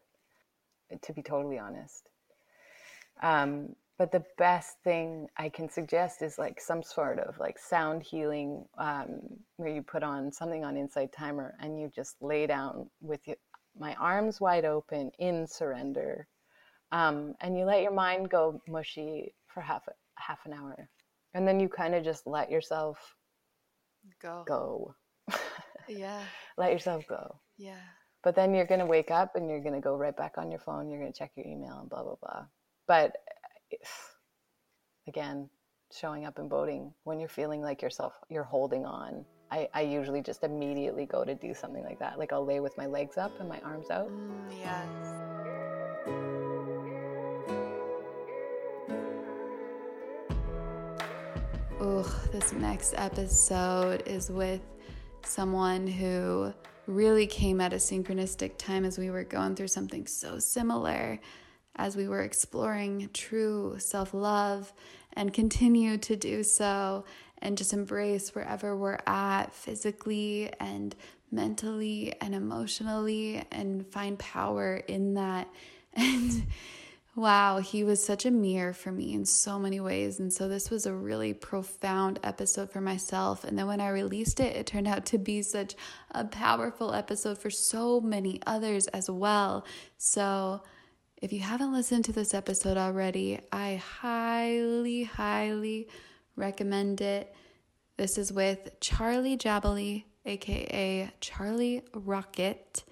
[1.01, 2.10] to be totally honest.
[3.21, 8.01] Um, but the best thing I can suggest is like some sort of like sound
[8.03, 9.19] healing, um,
[9.57, 13.37] where you put on something on Insight Timer and you just lay down with your,
[13.77, 16.27] my arms wide open in surrender,
[16.91, 20.89] um, and you let your mind go mushy for half a, half an hour,
[21.35, 22.97] and then you kind of just let yourself
[24.21, 24.95] go go,
[25.87, 26.23] yeah
[26.57, 27.39] let yourself go.
[27.57, 27.75] yeah
[28.23, 30.51] But then you're going to wake up and you're going to go right back on
[30.51, 30.89] your phone.
[30.89, 32.45] You're going to check your email and blah, blah, blah.
[32.91, 33.15] But
[35.07, 35.49] again,
[35.97, 39.23] showing up and voting when you're feeling like yourself, you're holding on.
[39.49, 42.19] I, I usually just immediately go to do something like that.
[42.19, 44.09] Like I'll lay with my legs up and my arms out.
[44.09, 45.07] mm, yes
[51.79, 54.59] Ugh, this next episode is with
[55.23, 56.53] someone who
[56.87, 61.17] really came at a synchronistic time as we were going through something so similar
[61.81, 64.71] as we were exploring true self love
[65.13, 67.03] and continue to do so
[67.39, 70.95] and just embrace wherever we're at physically and
[71.31, 75.47] mentally and emotionally and find power in that.
[75.93, 76.43] And
[77.13, 80.21] Wow, he was such a mirror for me in so many ways.
[80.21, 83.43] And so this was a really profound episode for myself.
[83.43, 85.75] And then when I released it, it turned out to be such
[86.11, 89.65] a powerful episode for so many others as well.
[89.97, 90.61] So
[91.21, 95.87] if you haven't listened to this episode already, I highly, highly
[96.35, 97.31] recommend it.
[97.95, 102.83] This is with Charlie Jabaley, aka Charlie Rocket.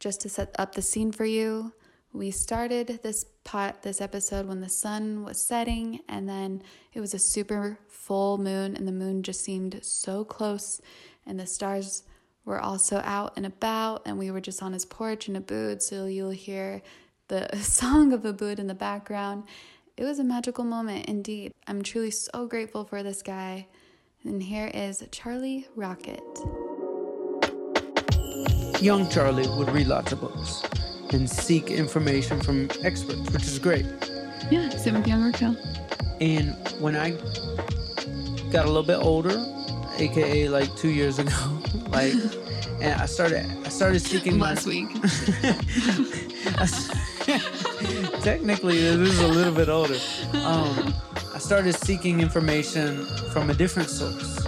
[0.00, 1.72] Just to set up the scene for you,
[2.12, 6.62] we started this pot this episode when the sun was setting and then
[6.92, 10.80] it was a super full moon and the moon just seemed so close
[11.24, 12.02] and the stars
[12.44, 16.06] were also out and about and we were just on his porch in Ubud so
[16.06, 16.82] you'll hear
[17.30, 19.44] the song of Ubud in the background.
[19.96, 21.52] It was a magical moment indeed.
[21.66, 23.66] I'm truly so grateful for this guy.
[24.24, 26.20] And here is Charlie Rocket.
[28.82, 30.62] Young Charlie would read lots of books
[31.12, 33.86] and seek information from experts, which is great.
[34.50, 35.56] Yeah, same with Young Raquel.
[36.20, 37.10] And when I
[38.50, 39.36] got a little bit older,
[39.98, 41.36] aka like two years ago,
[41.90, 42.14] like,
[42.80, 44.88] and I started, I started seeking my- Last week.
[48.22, 49.98] Technically, this is a little bit older.
[50.44, 50.94] Um,
[51.32, 54.44] I started seeking information from a different source.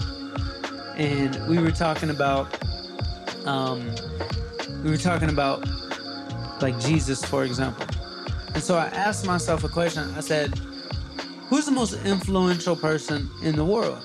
[0.96, 2.48] And we were talking about,
[3.46, 3.94] um,
[4.82, 5.64] we were talking about
[6.60, 7.86] like Jesus, for example.
[8.54, 10.02] And so I asked myself a question.
[10.16, 10.48] I said,
[11.48, 14.02] who's the most influential person in the world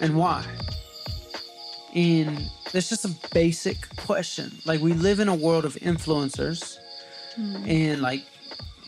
[0.00, 0.44] and why?
[1.94, 4.50] And that's just a basic question.
[4.64, 6.78] Like, we live in a world of influencers,
[7.66, 8.22] and like,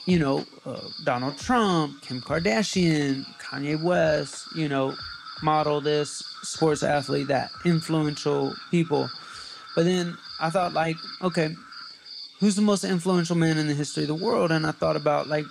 [0.07, 4.95] you know, uh, Donald Trump, Kim Kardashian, Kanye West, you know,
[5.43, 9.09] model this, sports athlete, that, influential people.
[9.75, 11.55] But then I thought, like, okay,
[12.43, 14.51] who's the most influential man in the history of the world?
[14.51, 15.45] And I thought about like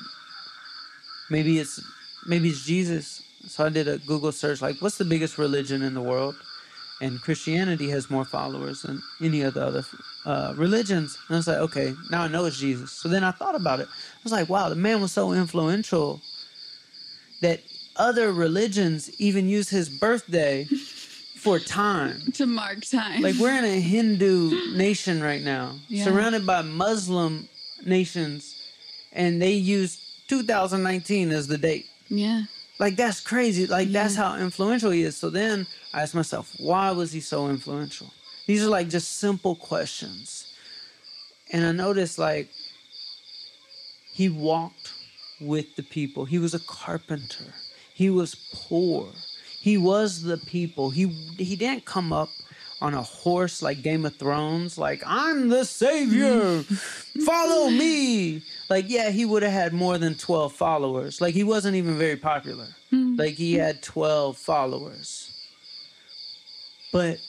[1.30, 1.82] maybe it's
[2.28, 3.24] maybe it's Jesus.
[3.48, 6.36] So I did a Google search like what's the biggest religion in the world?
[7.02, 9.84] And Christianity has more followers than any of the other
[10.24, 11.18] uh, religions.
[11.28, 12.92] And I was like, okay, now I know it's Jesus.
[12.92, 13.88] So then I thought about it.
[13.90, 16.22] I was like, wow, the man was so influential
[17.42, 17.60] that
[17.96, 20.66] other religions even use his birthday
[21.38, 22.22] for time.
[22.34, 23.22] To mark time.
[23.24, 26.04] Like we're in a Hindu nation right now, Yeah.
[26.04, 27.50] surrounded by Muslim
[27.84, 28.56] nations,
[29.12, 29.98] and they use
[30.28, 31.88] 2019 as the date.
[32.10, 32.44] Yeah.
[32.82, 33.68] Like that's crazy.
[33.68, 35.16] Like that's how influential he is.
[35.16, 38.12] So then I asked myself, why was he so influential?
[38.48, 40.58] These are like just simple questions.
[41.54, 42.50] And I noticed like
[44.12, 44.94] he walked
[45.40, 46.26] with the people.
[46.26, 47.54] He was a carpenter.
[47.94, 49.10] He was poor.
[49.60, 50.90] He was the people.
[50.90, 51.06] He
[51.38, 52.30] he didn't come up
[52.82, 56.64] on a horse like Game of Thrones, like I'm the savior.
[57.26, 58.42] Follow me.
[58.70, 61.22] Like yeah, he would have had more than 12 followers.
[61.22, 62.68] Like he wasn't even very popular.
[62.90, 63.16] Hmm.
[63.16, 65.28] Like he had 12 followers.
[66.92, 67.20] But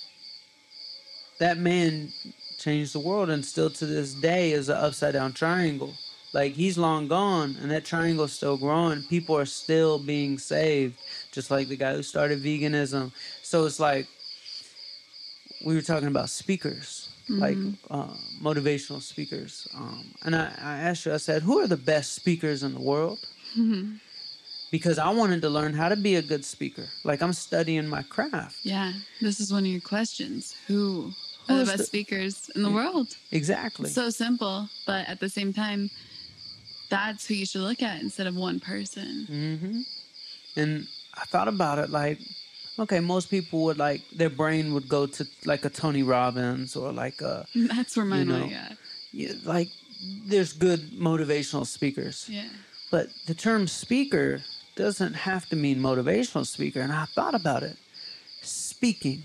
[1.39, 2.13] that man
[2.59, 5.93] changed the world and still to this day is an upside down triangle.
[6.33, 9.03] Like he's long gone and that triangle's still growing.
[9.03, 10.97] People are still being saved,
[11.31, 13.13] just like the guy who started veganism.
[13.43, 14.07] So it's like
[15.65, 17.57] we were talking about speakers, like
[17.91, 18.09] uh,
[18.43, 19.69] motivational speakers.
[19.75, 22.81] Um, and I, I asked you, I said, who are the best speakers in the
[22.81, 23.19] world?
[24.71, 26.87] Because I wanted to learn how to be a good speaker.
[27.05, 28.57] Like I'm studying my craft.
[28.63, 28.93] Yeah.
[29.21, 30.55] This is one of your questions.
[30.67, 31.13] Who
[31.49, 33.09] are the best the- speakers in the world?
[33.33, 33.91] Exactly.
[33.91, 35.91] So simple, but at the same time,
[36.91, 39.27] that's who you should look at instead of one person.
[39.27, 39.81] hmm
[40.61, 42.19] And I thought about it like,
[42.79, 46.93] okay, most people would like their brain would go to like a Tony Robbins or
[46.93, 48.51] like a That's where mine know, went.
[48.51, 48.73] Yeah.
[49.13, 49.69] yeah, like
[50.27, 52.27] there's good motivational speakers.
[52.29, 52.49] Yeah.
[52.91, 54.43] But the term speaker
[54.77, 56.81] doesn't have to mean motivational speaker.
[56.81, 57.77] And I thought about it.
[58.43, 59.23] Speaking.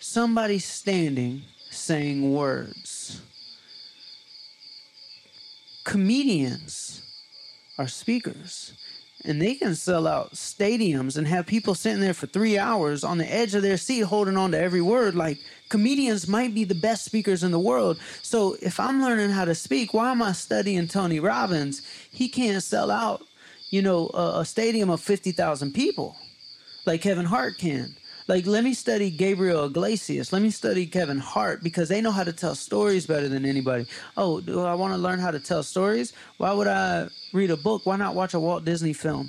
[0.00, 3.20] Somebody standing saying words.
[5.84, 7.02] Comedians
[7.78, 8.74] are speakers.
[9.24, 13.18] And they can sell out stadiums and have people sitting there for three hours on
[13.18, 15.14] the edge of their seat holding on to every word.
[15.14, 18.00] Like comedians might be the best speakers in the world.
[18.22, 21.82] So if I'm learning how to speak, why am I studying Tony Robbins?
[22.10, 23.22] He can't sell out,
[23.70, 26.16] you know, a, a stadium of 50,000 people
[26.84, 27.94] like Kevin Hart can.
[28.32, 30.32] Like, let me study Gabriel Iglesias.
[30.32, 33.84] Let me study Kevin Hart because they know how to tell stories better than anybody.
[34.16, 36.14] Oh, do I want to learn how to tell stories?
[36.38, 37.84] Why would I read a book?
[37.84, 39.28] Why not watch a Walt Disney film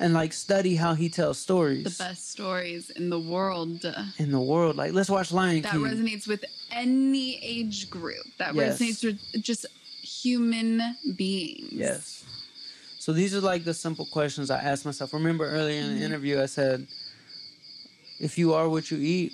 [0.00, 3.84] and like study how he tells stories The best stories in the world.
[4.18, 4.74] in the world?
[4.74, 5.84] Like, let's watch Lion that King.
[5.84, 8.26] That resonates with any age group.
[8.38, 8.80] That Yes.
[8.80, 9.64] resonates with just
[10.02, 11.70] human beings.
[11.70, 12.24] Yes.
[12.98, 15.14] So these are like the simple questions I asked myself.
[15.14, 16.02] Remember earlier in the mm-hmm.
[16.02, 16.88] interview, I said,
[18.20, 19.32] if you are what you eat,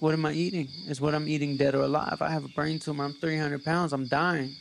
[0.00, 0.68] what am I eating?
[0.88, 2.20] Is what I'm eating dead or alive?
[2.20, 3.04] I have a brain tumor.
[3.04, 3.92] I'm 300 pounds.
[3.92, 4.52] I'm dying.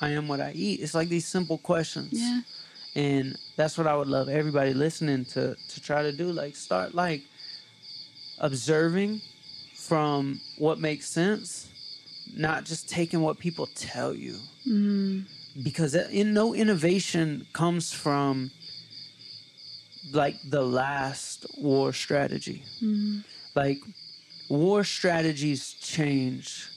[0.00, 0.80] I am what I eat.
[0.80, 2.12] It's like these simple questions.
[2.12, 2.40] Yeah.
[2.96, 6.30] And that's what I would love everybody listening to to try to do.
[6.30, 7.22] Like start like
[8.38, 9.20] observing
[9.76, 11.68] from what makes sense,
[12.36, 14.36] not just taking what people tell you
[14.66, 15.26] Mm.
[15.62, 18.50] because in no innovation comes from
[20.12, 22.62] like the last war strategy.
[22.82, 23.24] Mm.
[23.54, 23.78] like
[24.48, 26.68] war strategies change.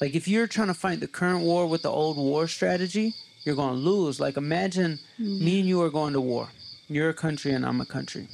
[0.00, 3.54] Like if you're trying to fight the current war with the old war strategy you're
[3.54, 4.18] going to lose.
[4.18, 6.48] Like imagine me and you are going to war.
[6.88, 8.28] You're a country and i'm a country.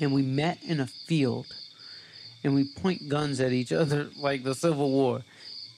[0.00, 1.46] And we met in a field
[2.42, 5.22] and we point guns at each other like the civil war.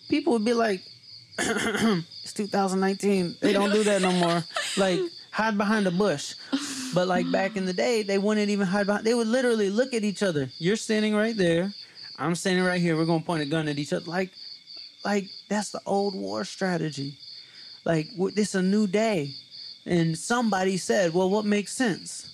[0.09, 0.83] People would be like
[1.39, 4.45] it's 2019 they don't do that no more.
[4.77, 4.99] Like
[5.31, 6.35] hide behind a bush
[6.95, 9.95] but like back in the day they wouldn't even hide behind they would literally look
[9.95, 11.73] at each other you're standing right there
[12.19, 14.31] i'm standing right here we're gonna point a gun at each other like
[15.05, 17.15] like that's the old war strategy
[17.85, 19.35] like this a new day
[19.87, 22.33] And somebody said, Well, what makes sense?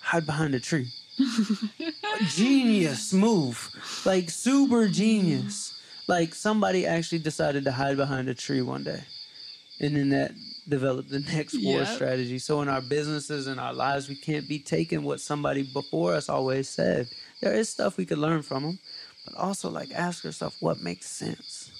[0.00, 0.88] Hide behind a tree.
[2.28, 3.70] genius move.
[4.04, 5.80] Like super genius.
[6.06, 9.02] Like somebody actually decided to hide behind a tree one day.
[9.80, 10.32] And then that
[10.68, 11.88] developed the next war Yep.
[11.88, 12.38] strategy.
[12.38, 16.28] So in our businesses and our lives, we can't be taking what somebody before us
[16.28, 17.08] always said.
[17.40, 18.78] There is stuff we could learn from them,
[19.24, 21.70] but also like ask yourself what makes sense.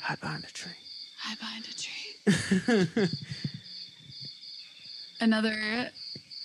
[0.00, 0.72] Hide behind a tree.
[1.18, 3.08] Hide behind a tree.
[5.20, 5.90] another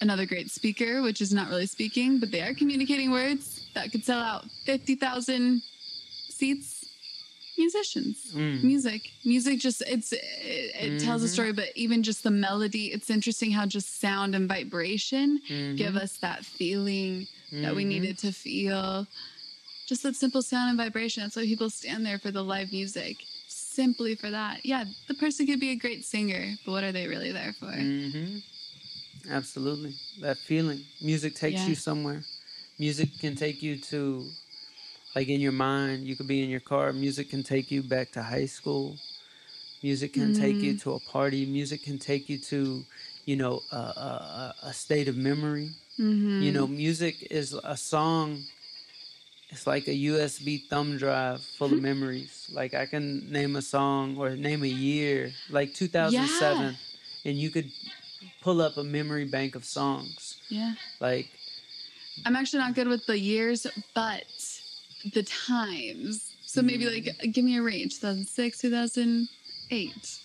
[0.02, 4.04] another great speaker, which is not really speaking, but they are communicating words that could
[4.04, 5.62] sell out fifty thousand
[6.30, 6.81] seats.
[7.58, 8.64] Musicians, Mm.
[8.64, 9.60] music, music.
[9.60, 10.22] Just it's it,
[10.80, 12.86] it tells a story, but even just the melody.
[12.88, 15.40] It's interesting how just sound and vibration
[15.76, 16.02] give Mhm.
[16.04, 17.88] us that feeling that we Mhm.
[17.88, 19.08] needed to feel.
[19.88, 21.22] Just that simple sound and vibration.
[21.24, 23.18] That's why people stand there for the live music.
[23.48, 24.66] Simply for that.
[24.66, 27.72] Yeah, the person could be a great singer, but what are they really there for?
[27.72, 28.38] hmm
[29.30, 29.94] Absolutely.
[30.20, 30.86] That feeling.
[31.02, 31.70] Music takes Yeah.
[31.70, 32.24] you somewhere.
[32.80, 34.32] Music can take you to,
[35.16, 36.94] like in your mind, you could be in your car.
[36.94, 38.98] Music can take you back to high school.
[39.84, 40.82] Music can take you Mhm.
[40.84, 41.46] to a party.
[41.46, 42.86] Music can take you to,
[43.26, 45.72] you know, a, a, a state of memory.
[46.00, 46.42] Mm-hmm.
[46.42, 48.44] You know, music is a song.
[49.50, 52.48] It's like a USB thumb drive full of memories.
[52.54, 56.78] Like I can name a song or name a year, like 2007,
[57.26, 57.70] and you could
[58.42, 60.38] pull up a memory bank of songs.
[60.50, 60.74] Yeah.
[61.00, 61.28] Like
[62.26, 64.24] I'm actually not good with the years, but
[65.14, 66.34] the times.
[66.46, 67.32] So maybe like Mm-hmm.
[67.32, 70.20] give me a range 2006, 2008.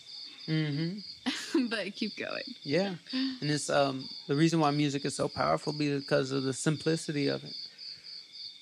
[0.47, 0.99] hmm
[1.69, 2.49] but keep going.
[2.63, 2.95] Yeah,
[3.41, 7.43] and it's um the reason why music is so powerful because of the simplicity of
[7.45, 7.55] it.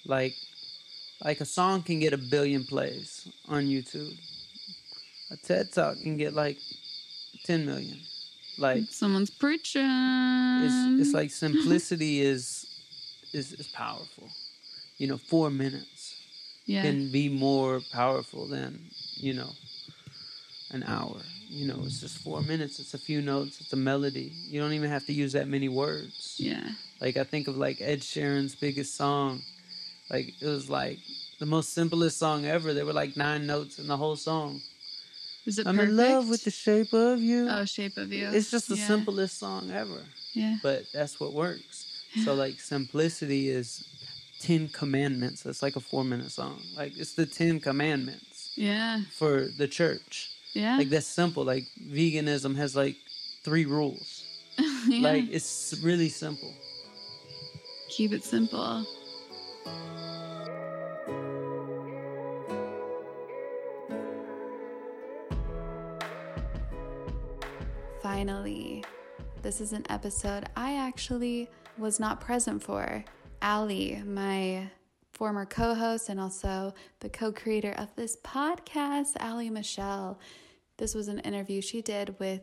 [0.06, 0.34] Like,
[1.24, 4.12] like a song can get a billion plays on YouTube.
[5.30, 6.58] A TED Talk can get like
[7.44, 7.98] ten million.
[8.58, 9.82] Like Someone's preaching.
[10.62, 12.66] it's it's like simplicity is
[13.32, 14.28] is is powerful.
[14.98, 15.93] You know, four minutes
[16.66, 16.82] yeah.
[16.82, 18.80] can be more powerful than
[19.16, 19.50] you know
[20.70, 21.20] an hour.
[21.48, 22.80] You know, it's just four minutes.
[22.80, 23.60] It's a few notes.
[23.60, 24.32] It's a melody.
[24.48, 26.36] You don't even have to use that many words.
[26.38, 26.68] yeah.
[27.00, 29.42] Like I think of like Ed Sheeran's biggest song.
[30.10, 30.98] Like it was like
[31.38, 32.72] the most simplest song ever.
[32.74, 34.60] There were like nine notes in the whole song.
[35.46, 35.90] Is it I'm perfect?
[35.90, 37.48] in love with the shape of you.
[37.50, 38.28] Oh, shape of you.
[38.32, 38.86] It's just the yeah.
[38.86, 40.02] simplest song ever.
[40.32, 40.56] Yeah.
[40.62, 41.90] But that's what works.
[42.24, 43.88] So like simplicity is
[44.44, 45.42] Ten Commandments.
[45.42, 46.60] That's like a four minute song.
[46.76, 49.00] Like it's the Ten Commandments Yeah.
[49.18, 50.30] for the church.
[50.52, 50.76] Yeah.
[50.76, 51.44] Like that's simple.
[51.44, 52.96] Like veganism has like
[53.42, 54.24] three rules.
[54.86, 55.08] yeah.
[55.08, 56.52] Like it's really simple.
[57.88, 58.84] keep it simple.
[68.02, 68.84] Finally,
[69.42, 73.04] this is an episode I actually was not present for.
[73.44, 74.70] Allie, my
[75.12, 80.18] former co host and also the co creator of this podcast, Allie Michelle.
[80.78, 82.40] This was an interview she did with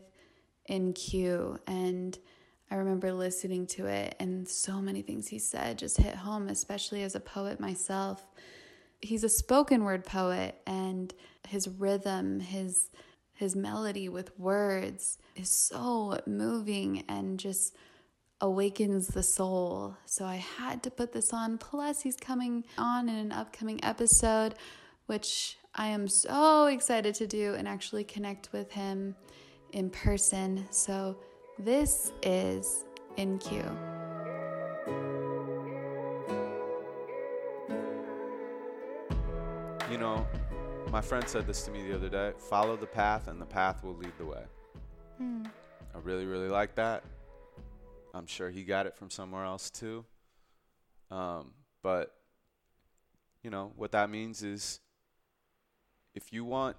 [0.70, 2.16] InQ, and
[2.70, 7.02] I remember listening to it, and so many things he said just hit home, especially
[7.02, 8.24] as a poet myself.
[9.00, 11.12] He's a spoken word poet, and
[11.48, 12.90] his rhythm, his
[13.32, 17.74] his melody with words is so moving and just
[18.42, 19.96] awakens the soul.
[20.04, 21.56] So I had to put this on.
[21.56, 24.56] Plus, he's coming on in an upcoming episode,
[25.06, 29.14] which I am so excited to do and actually connect with him
[29.72, 30.66] in person.
[30.70, 31.16] So
[31.58, 32.84] this is
[33.16, 33.64] InQ.
[39.90, 40.26] You know,
[40.90, 43.84] my friend said this to me the other day follow the path, and the path
[43.84, 44.42] will lead the way.
[45.18, 45.44] Hmm.
[45.94, 47.04] I really, really like that.
[48.14, 50.04] I'm sure he got it from somewhere else too.
[51.10, 51.52] Um,
[51.82, 52.14] but,
[53.42, 54.80] you know, what that means is
[56.14, 56.76] if you want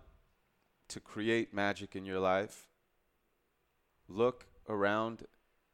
[0.89, 2.67] to create magic in your life,
[4.07, 5.25] look around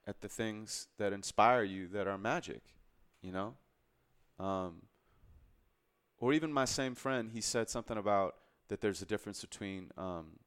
[0.07, 2.61] at the things that inspire you that are magic,
[3.21, 3.55] you know?
[4.39, 4.83] Um,
[6.17, 8.35] or even my same friend, he said something about
[8.69, 10.39] that there's a difference between um,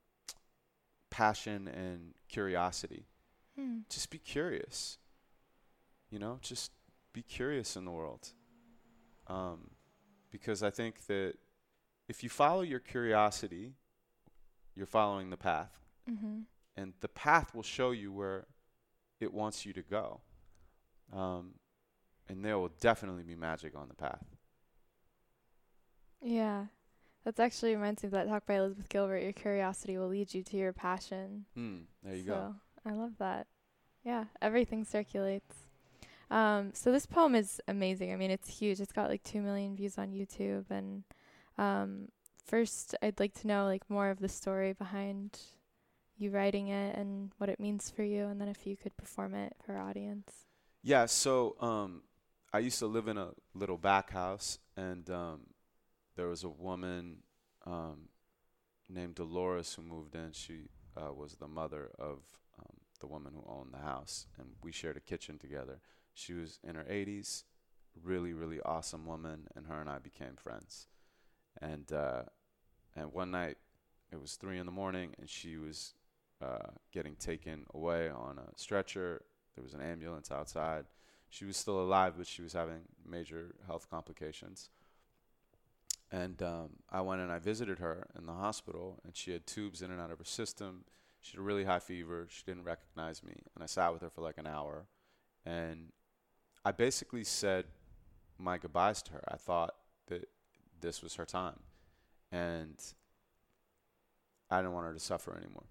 [1.11, 3.07] passion and curiosity.
[3.89, 4.99] Just be curious.
[6.13, 6.71] You know, just
[7.15, 8.29] be curious in the world.
[9.27, 9.71] Um,
[10.31, 11.35] because I think that
[12.07, 13.73] if you follow your curiosity,
[14.77, 15.73] you're following the path.
[16.09, 16.41] Mm-hmm.
[16.77, 18.47] And the path will show you where
[19.21, 20.21] it wants you to go.
[21.13, 21.55] Um,
[22.29, 24.25] and there will definitely be magic on the path.
[26.21, 26.67] Yeah.
[27.25, 29.23] That's actually reminds me of that talk by Elizabeth Gilbert.
[29.23, 31.47] Your curiosity will lead you to your passion.
[31.55, 32.55] Hmm, there you so go.
[32.85, 33.47] I love that.
[34.05, 35.55] Yeah, everything circulates.
[36.33, 38.11] Um, so this poem is amazing.
[38.11, 38.81] I mean, it's huge.
[38.81, 40.65] It's got like two million views on YouTube.
[40.71, 41.05] And
[41.59, 42.09] um,
[42.43, 45.39] first, I'd like to know like more of the story behind
[46.17, 49.35] you writing it and what it means for you, and then if you could perform
[49.35, 50.47] it for our audience.
[50.83, 51.07] Yeah.
[51.07, 52.03] So um,
[52.53, 55.41] I used to live in a little back house, and um,
[56.17, 57.19] there was a woman
[57.67, 58.09] um,
[58.89, 60.33] named Dolores who moved in.
[60.33, 62.21] She uh, was the mother of
[62.59, 65.81] um, the woman who owned the house, and we shared a kitchen together.
[66.15, 67.45] She was in her 80s,
[68.03, 70.87] really, really awesome woman, and her and I became friends.
[71.61, 72.23] And uh,
[72.95, 73.57] and one night,
[74.11, 75.95] it was three in the morning, and she was
[76.43, 79.23] uh, getting taken away on a stretcher.
[79.55, 80.87] There was an ambulance outside.
[81.31, 84.69] She was still alive, but she was having major health complications.
[86.11, 89.81] And um, I went and I visited her in the hospital, and she had tubes
[89.81, 90.85] in and out of her system.
[91.23, 92.27] She had a really high fever.
[92.29, 94.85] She didn't recognize me, and I sat with her for like an hour,
[95.47, 95.89] and
[96.65, 97.67] I basically said
[98.39, 99.25] my goodbyes to her.
[99.29, 99.75] I thought
[100.07, 100.29] that
[100.81, 101.61] this was her time,
[102.31, 102.81] and
[104.51, 105.65] I didn't want her to suffer anymore.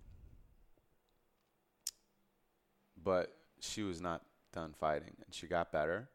[3.02, 4.24] But she was not
[4.54, 6.10] done fighting, and she got better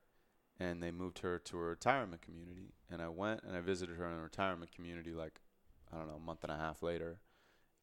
[0.59, 2.73] and they moved her to a retirement community.
[2.91, 5.41] And I went and I visited her in a retirement community like
[5.93, 7.21] I don't know a month and a half later,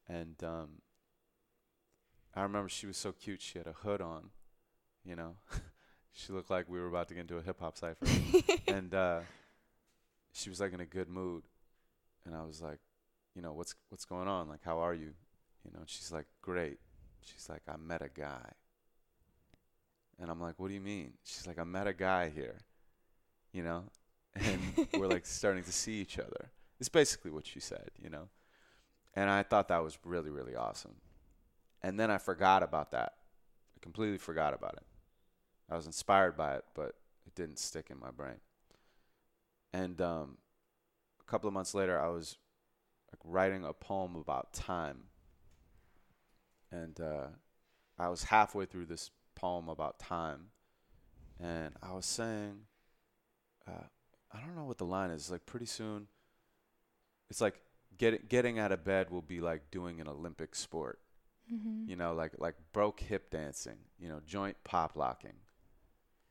[0.08, 0.68] and um,
[2.34, 3.40] I remember she was so cute.
[3.40, 4.30] She had a hood on,
[5.04, 5.36] you know.
[6.14, 8.06] she looked like we were about to get into a hip hop cipher,
[8.68, 9.20] and uh,
[10.32, 11.42] she was like in a good mood,
[12.24, 12.78] and I was like,
[13.34, 14.48] you know, what's what's going on?
[14.48, 15.12] Like, how are you?
[15.64, 16.78] You know, and she's like, great.
[17.20, 18.52] She's like, I met a guy.
[20.20, 21.14] And I'm like, what do you mean?
[21.24, 22.60] She's like, I met a guy here,
[23.52, 23.84] you know,
[24.34, 24.60] and
[24.94, 26.50] we're like starting to see each other.
[26.78, 28.28] It's basically what she said, you know.
[29.14, 30.94] And I thought that was really, really awesome.
[31.82, 33.14] And then I forgot about that.
[33.76, 34.84] I completely forgot about it.
[35.70, 36.94] I was inspired by it, but
[37.26, 38.40] it didn't stick in my brain.
[39.72, 40.38] And um,
[41.20, 42.36] a couple of months later, I was
[43.10, 45.04] like writing a poem about time.
[46.70, 47.26] And uh,
[47.98, 50.46] I was halfway through this poem about time,
[51.40, 52.62] and I was saying,
[53.68, 53.84] uh,
[54.32, 55.30] I don't know what the line is.
[55.30, 56.08] Like pretty soon,
[57.30, 57.60] it's like
[57.96, 60.98] get, getting out of bed will be like doing an Olympic sport.
[61.52, 61.88] Mm-hmm.
[61.88, 63.76] You know, like like broke hip dancing.
[63.98, 65.34] You know, joint pop locking.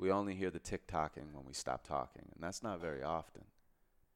[0.03, 3.43] We only hear the tick tocking when we stop talking, and that's not very often.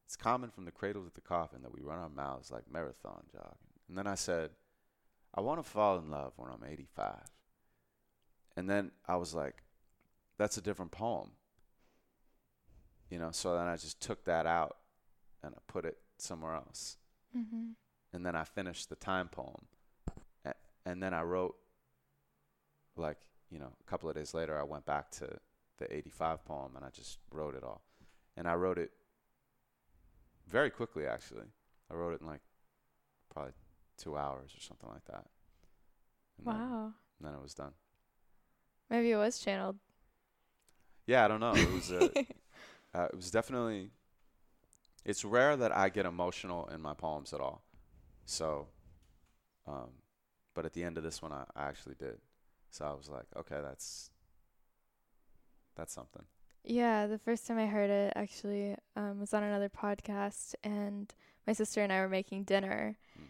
[0.03, 3.23] It's common from the cradle to the coffin that we run our mouths like marathon
[3.31, 3.71] jogging.
[3.87, 4.49] And then I said,
[5.33, 7.15] I want to fall in love when I'm 85.
[8.57, 9.63] And then I was like,
[10.37, 11.29] that's a different poem.
[13.09, 14.75] You know, so then I just took that out
[15.41, 16.97] and I put it somewhere else.
[17.33, 17.67] Mm-hmm.
[18.11, 19.67] And then I finished the time poem.
[20.85, 21.55] and then I wrote,
[22.97, 23.19] like,
[23.49, 25.39] you know, a couple of days later, I went back to
[25.77, 27.81] the 85 poem and I just wrote it all.
[28.35, 28.91] And I wrote it
[30.47, 31.45] very quickly, actually.
[31.91, 32.41] I wrote it in like
[33.33, 33.53] probably
[33.97, 35.25] two hours or something like that.
[36.37, 36.53] And wow.
[36.53, 37.71] Then, and then it was done.
[38.89, 39.77] Maybe it was channeled.
[41.05, 41.53] Yeah, I don't know.
[41.55, 42.09] It was uh,
[42.93, 43.91] uh, it was definitely.
[45.05, 47.63] It's rare that I get emotional in my poems at all,
[48.25, 48.67] so.
[49.65, 49.89] Um,
[50.53, 52.17] but at the end of this one, I, I actually did.
[52.71, 54.11] So I was like, okay, that's.
[55.77, 56.23] That's something.
[56.63, 61.13] Yeah, the first time I heard it actually um, was on another podcast, and
[61.45, 63.27] my sister and I were making dinner, mm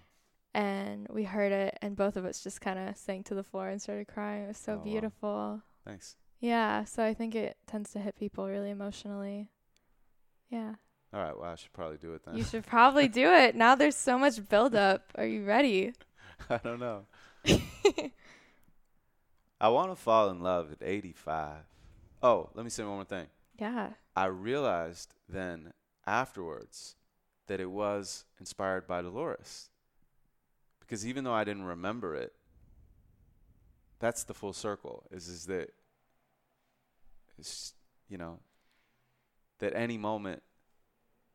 [0.58, 3.70] and we heard it and both of us just kind of sank to the floor
[3.70, 4.46] and started crying.
[4.46, 5.30] It was so oh, beautiful.
[5.30, 5.62] Wow.
[5.86, 6.16] thanks.
[6.40, 9.50] Yeah so i think it tends to hit people really emotionally.
[10.50, 10.74] Yeah.
[11.14, 12.36] All right well i should probably do it then.
[12.36, 13.56] You should probably do it.
[13.56, 15.14] Now there's so much buildup.
[15.16, 15.94] Are you ready?
[16.50, 17.06] I don't know.
[19.60, 21.58] I want to fall in love at 85
[22.28, 23.28] oh let me say one more thing
[23.60, 25.74] yeah i realized then
[26.06, 26.96] afterwards
[27.48, 29.70] that it was inspired by dolores
[30.88, 32.34] because even though I didn't remember it,
[34.00, 35.04] that's the full circle.
[35.12, 35.74] Is is that
[37.38, 37.74] it's
[38.08, 38.40] you know
[39.60, 40.44] that any moment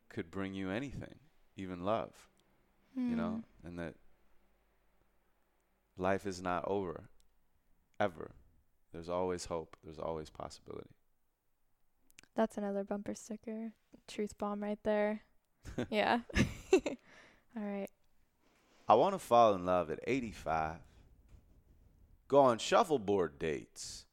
[0.09, 1.17] could bring you anything,
[1.57, 2.13] even love.
[2.99, 3.11] Mm.
[3.11, 3.69] You know, hmm.
[3.69, 3.95] and that
[5.99, 7.09] life is not over
[8.01, 8.31] ever.
[8.93, 9.77] There's always hope.
[9.83, 10.91] There's always possibility.
[12.35, 13.73] That's another bumper sticker.
[14.09, 15.23] Truth bomb right there.
[15.91, 16.21] yeah.
[16.73, 16.83] All
[17.57, 17.89] right.
[18.89, 20.77] I want to fall in love at 85,
[22.29, 24.07] go on shuffleboard dates,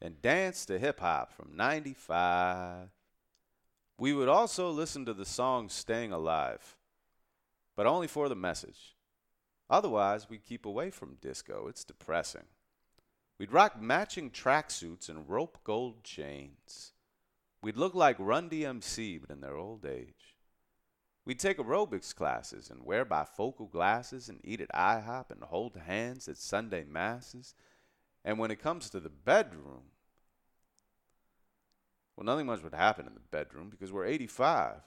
[0.00, 2.90] and dance to hip hop from 95.
[3.98, 6.76] We would also listen to the song Staying Alive,
[7.76, 8.94] but only for the message.
[9.68, 11.66] Otherwise, we keep away from disco.
[11.68, 12.44] It's depressing.
[13.40, 16.92] We'd rock matching tracksuits and rope gold chains.
[17.62, 20.36] We'd look like Run DMC, but in their old age.
[21.24, 26.28] We'd take aerobics classes and wear bifocal glasses and eat at IHOP and hold hands
[26.28, 27.54] at Sunday masses.
[28.26, 29.84] And when it comes to the bedroom,
[32.18, 34.82] well, nothing much would happen in the bedroom because we're 85.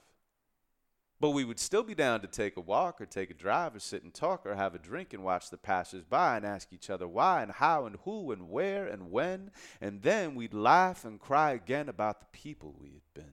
[1.24, 3.78] But we would still be down to take a walk or take a drive or
[3.78, 6.90] sit and talk or have a drink and watch the passers by and ask each
[6.90, 9.50] other why and how and who and where and when.
[9.80, 13.32] And then we'd laugh and cry again about the people we had been.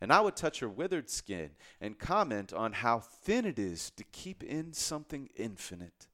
[0.00, 1.50] And I would touch her withered skin
[1.80, 6.08] and comment on how thin it is to keep in something infinite.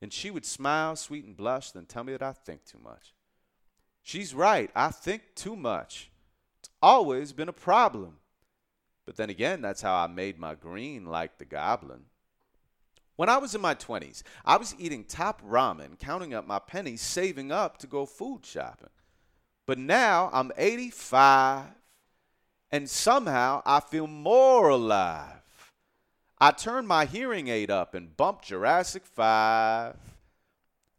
[0.00, 3.14] And she would smile, sweet, and blush, then tell me that I think too much.
[4.00, 4.70] She's right.
[4.76, 6.12] I think too much.
[6.60, 8.18] It's always been a problem.
[9.10, 12.02] But then again, that's how I made my green like the goblin.
[13.16, 17.00] When I was in my 20s, I was eating top ramen, counting up my pennies,
[17.00, 18.90] saving up to go food shopping.
[19.66, 21.64] But now I'm 85,
[22.70, 25.42] and somehow I feel more alive.
[26.38, 29.96] I turned my hearing aid up and bumped Jurassic 5.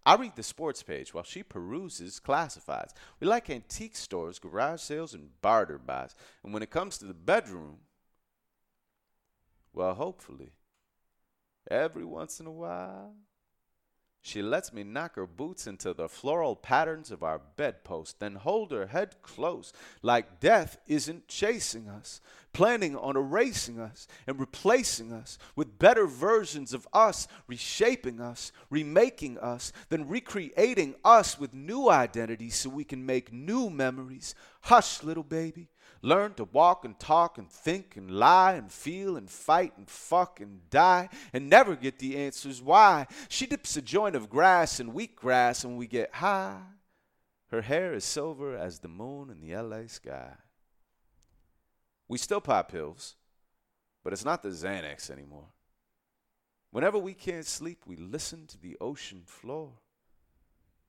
[0.06, 2.92] I read the sports page while she peruses classifieds.
[3.22, 6.14] We like antique stores, garage sales, and barter buys.
[6.44, 7.78] And when it comes to the bedroom,
[9.74, 10.52] well, hopefully,
[11.70, 13.14] every once in a while,
[14.24, 18.72] she lets me knock her boots into the floral patterns of our bedpost, then hold
[18.72, 19.74] her head close,
[20.04, 22.22] like death isn't chasing us,
[22.54, 29.40] planning on erasing us and replacing us with better versions of us, reshaping us, remaking
[29.40, 34.36] us, then recreating us with new identities so we can make new memories.
[34.62, 35.71] Hush, little baby.
[36.04, 40.40] Learn to walk and talk and think and lie and feel and fight and fuck
[40.40, 43.06] and die and never get the answers why.
[43.30, 46.62] She dips a joint of grass in wheat grass and we get high.
[47.52, 50.32] Her hair is silver as the moon in the LA sky.
[52.08, 53.16] We still pop pills,
[54.04, 55.50] but it's not the Xanax anymore.
[56.72, 59.74] Whenever we can't sleep, we listen to the ocean floor.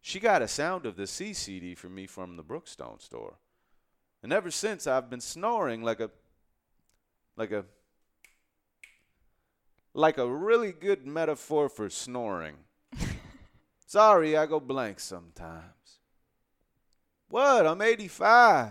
[0.01, 3.37] She got a sound of the sea CD for me from the Brookstone store.
[4.23, 6.11] And ever since, I've been snoring like a,
[7.37, 7.65] like a,
[9.95, 12.57] like a really good metaphor for snoring.
[13.87, 15.99] Sorry, I go blank sometimes.
[17.29, 17.67] What?
[17.67, 18.71] I'm 85.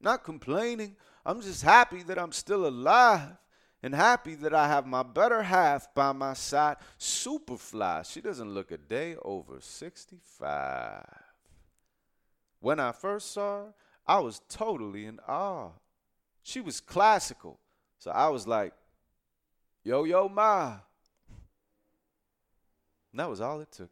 [0.00, 0.96] Not complaining.
[1.24, 3.36] I'm just happy that I'm still alive
[3.82, 6.76] and happy that I have my better half by my side.
[6.98, 8.10] Superfly.
[8.10, 11.06] She doesn't look a day over 65.
[12.60, 13.74] When I first saw her,
[14.10, 15.68] I was totally in awe.
[16.42, 17.60] She was classical.
[18.00, 18.72] So I was like,
[19.84, 20.78] yo, yo, ma.
[23.12, 23.90] And that was all it took.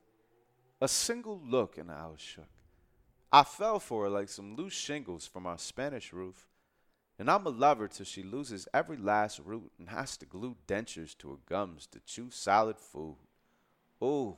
[0.80, 2.48] A single look and I was shook.
[3.30, 6.48] I fell for her like some loose shingles from our Spanish roof.
[7.16, 11.16] And I'm a lover till she loses every last root and has to glue dentures
[11.18, 13.18] to her gums to chew solid food.
[14.02, 14.36] Ooh,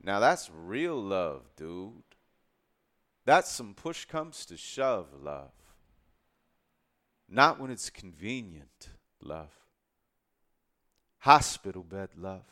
[0.00, 2.13] now that's real love, dude.
[3.24, 5.52] That's some push comes to shove love.
[7.28, 8.90] Not when it's convenient,
[9.22, 9.52] love.
[11.20, 12.44] Hospital bed love.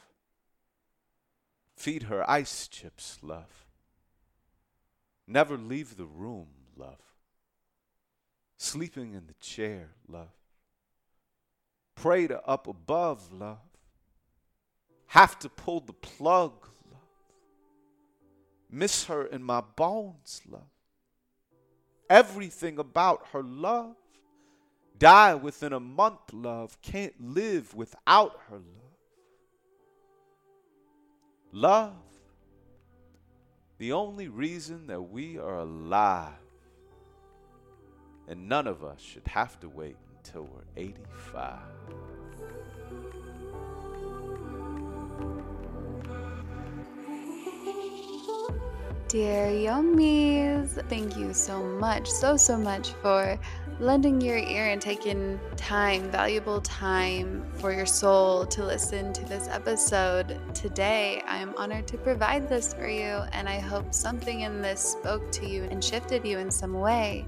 [1.77, 3.67] Feed her ice chips, love.
[5.27, 7.01] Never leave the room, love.
[8.57, 10.33] Sleeping in the chair, love.
[11.95, 13.59] Pray to up above, love.
[15.09, 16.69] Have to pull the plug,
[18.73, 20.63] miss her in my bones, love.
[22.11, 23.95] Everything about her love.
[24.99, 26.81] Die within a month, love.
[26.83, 28.83] Can't live without her love.
[31.55, 31.93] Love,
[33.77, 36.33] the only reason that we are alive.
[38.27, 41.59] And none of us should have to wait until we're 85.
[49.13, 53.39] Dear Yummies, thank you so much, so, so much for
[53.79, 59.49] lending your ear and taking time, valuable time for your soul to listen to this
[59.49, 60.41] episode.
[60.55, 64.81] Today, I am honored to provide this for you, and I hope something in this
[64.81, 67.27] spoke to you and shifted you in some way.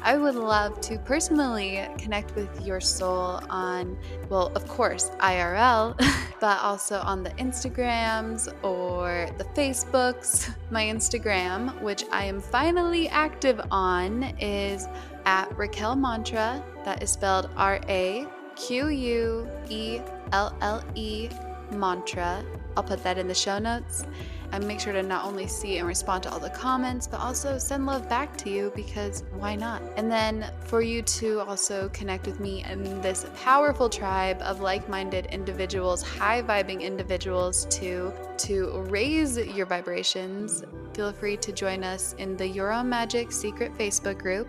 [0.00, 3.98] I would love to personally connect with your soul on,
[4.30, 5.94] well, of course, IRL,
[6.40, 10.54] but also on the Instagrams or the Facebooks.
[10.70, 14.86] My Instagram, which I am finally active on, is
[15.24, 16.62] at Raquelle Mantra.
[16.84, 20.00] That is spelled R A Q U E
[20.32, 21.28] L L E
[21.72, 22.44] mantra.
[22.76, 24.04] I'll put that in the show notes
[24.52, 27.58] and make sure to not only see and respond to all the comments, but also
[27.58, 29.82] send love back to you because why not?
[29.96, 35.26] And then for you to also connect with me and this powerful tribe of like-minded
[35.26, 40.62] individuals, high vibing individuals to to raise your vibrations,
[40.94, 44.48] feel free to join us in the Own Magic secret Facebook group.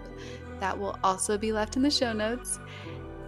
[0.59, 2.59] That will also be left in the show notes.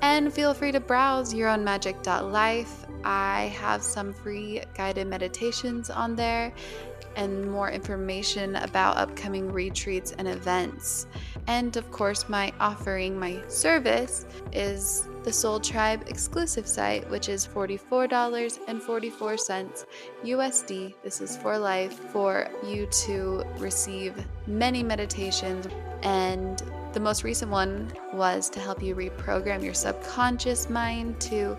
[0.02, 2.86] And feel free to browse yourownmagic.life.
[3.04, 6.54] I have some free guided meditations on there
[7.16, 11.06] and more information about upcoming retreats and events.
[11.48, 17.48] And of course, my offering, my service is the Soul Tribe exclusive site, which is
[17.48, 19.86] $44.44
[20.24, 20.94] USD.
[21.04, 24.14] This is for life for you to receive
[24.48, 25.68] many meditations
[26.04, 26.62] and
[26.94, 31.58] the most recent one was to help you reprogram your subconscious mind to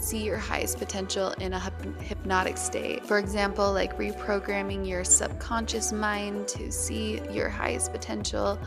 [0.00, 1.60] see your highest potential in a
[2.00, 3.04] hypnotic state.
[3.04, 8.58] For example, like reprogramming your subconscious mind to see your highest potential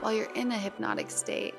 [0.00, 1.54] while you're in a hypnotic state,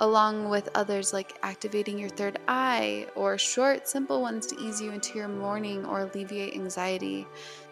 [0.00, 4.90] along with others like activating your third eye or short, simple ones to ease you
[4.90, 7.26] into your morning or alleviate anxiety,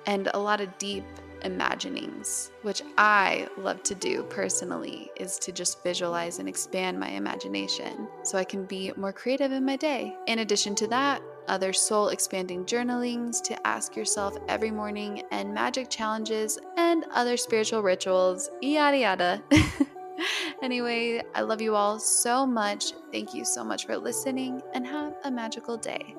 [0.06, 1.04] and a lot of deep
[1.44, 8.08] imaginings, which I love to do personally, is to just visualize and expand my imagination
[8.22, 10.16] so I can be more creative in my day.
[10.26, 15.90] In addition to that, other soul expanding journalings to ask yourself every morning, and magic
[15.90, 19.42] challenges and other spiritual rituals, yada yada.
[20.62, 22.92] anyway, I love you all so much.
[23.10, 26.14] Thank you so much for listening and have a magical day.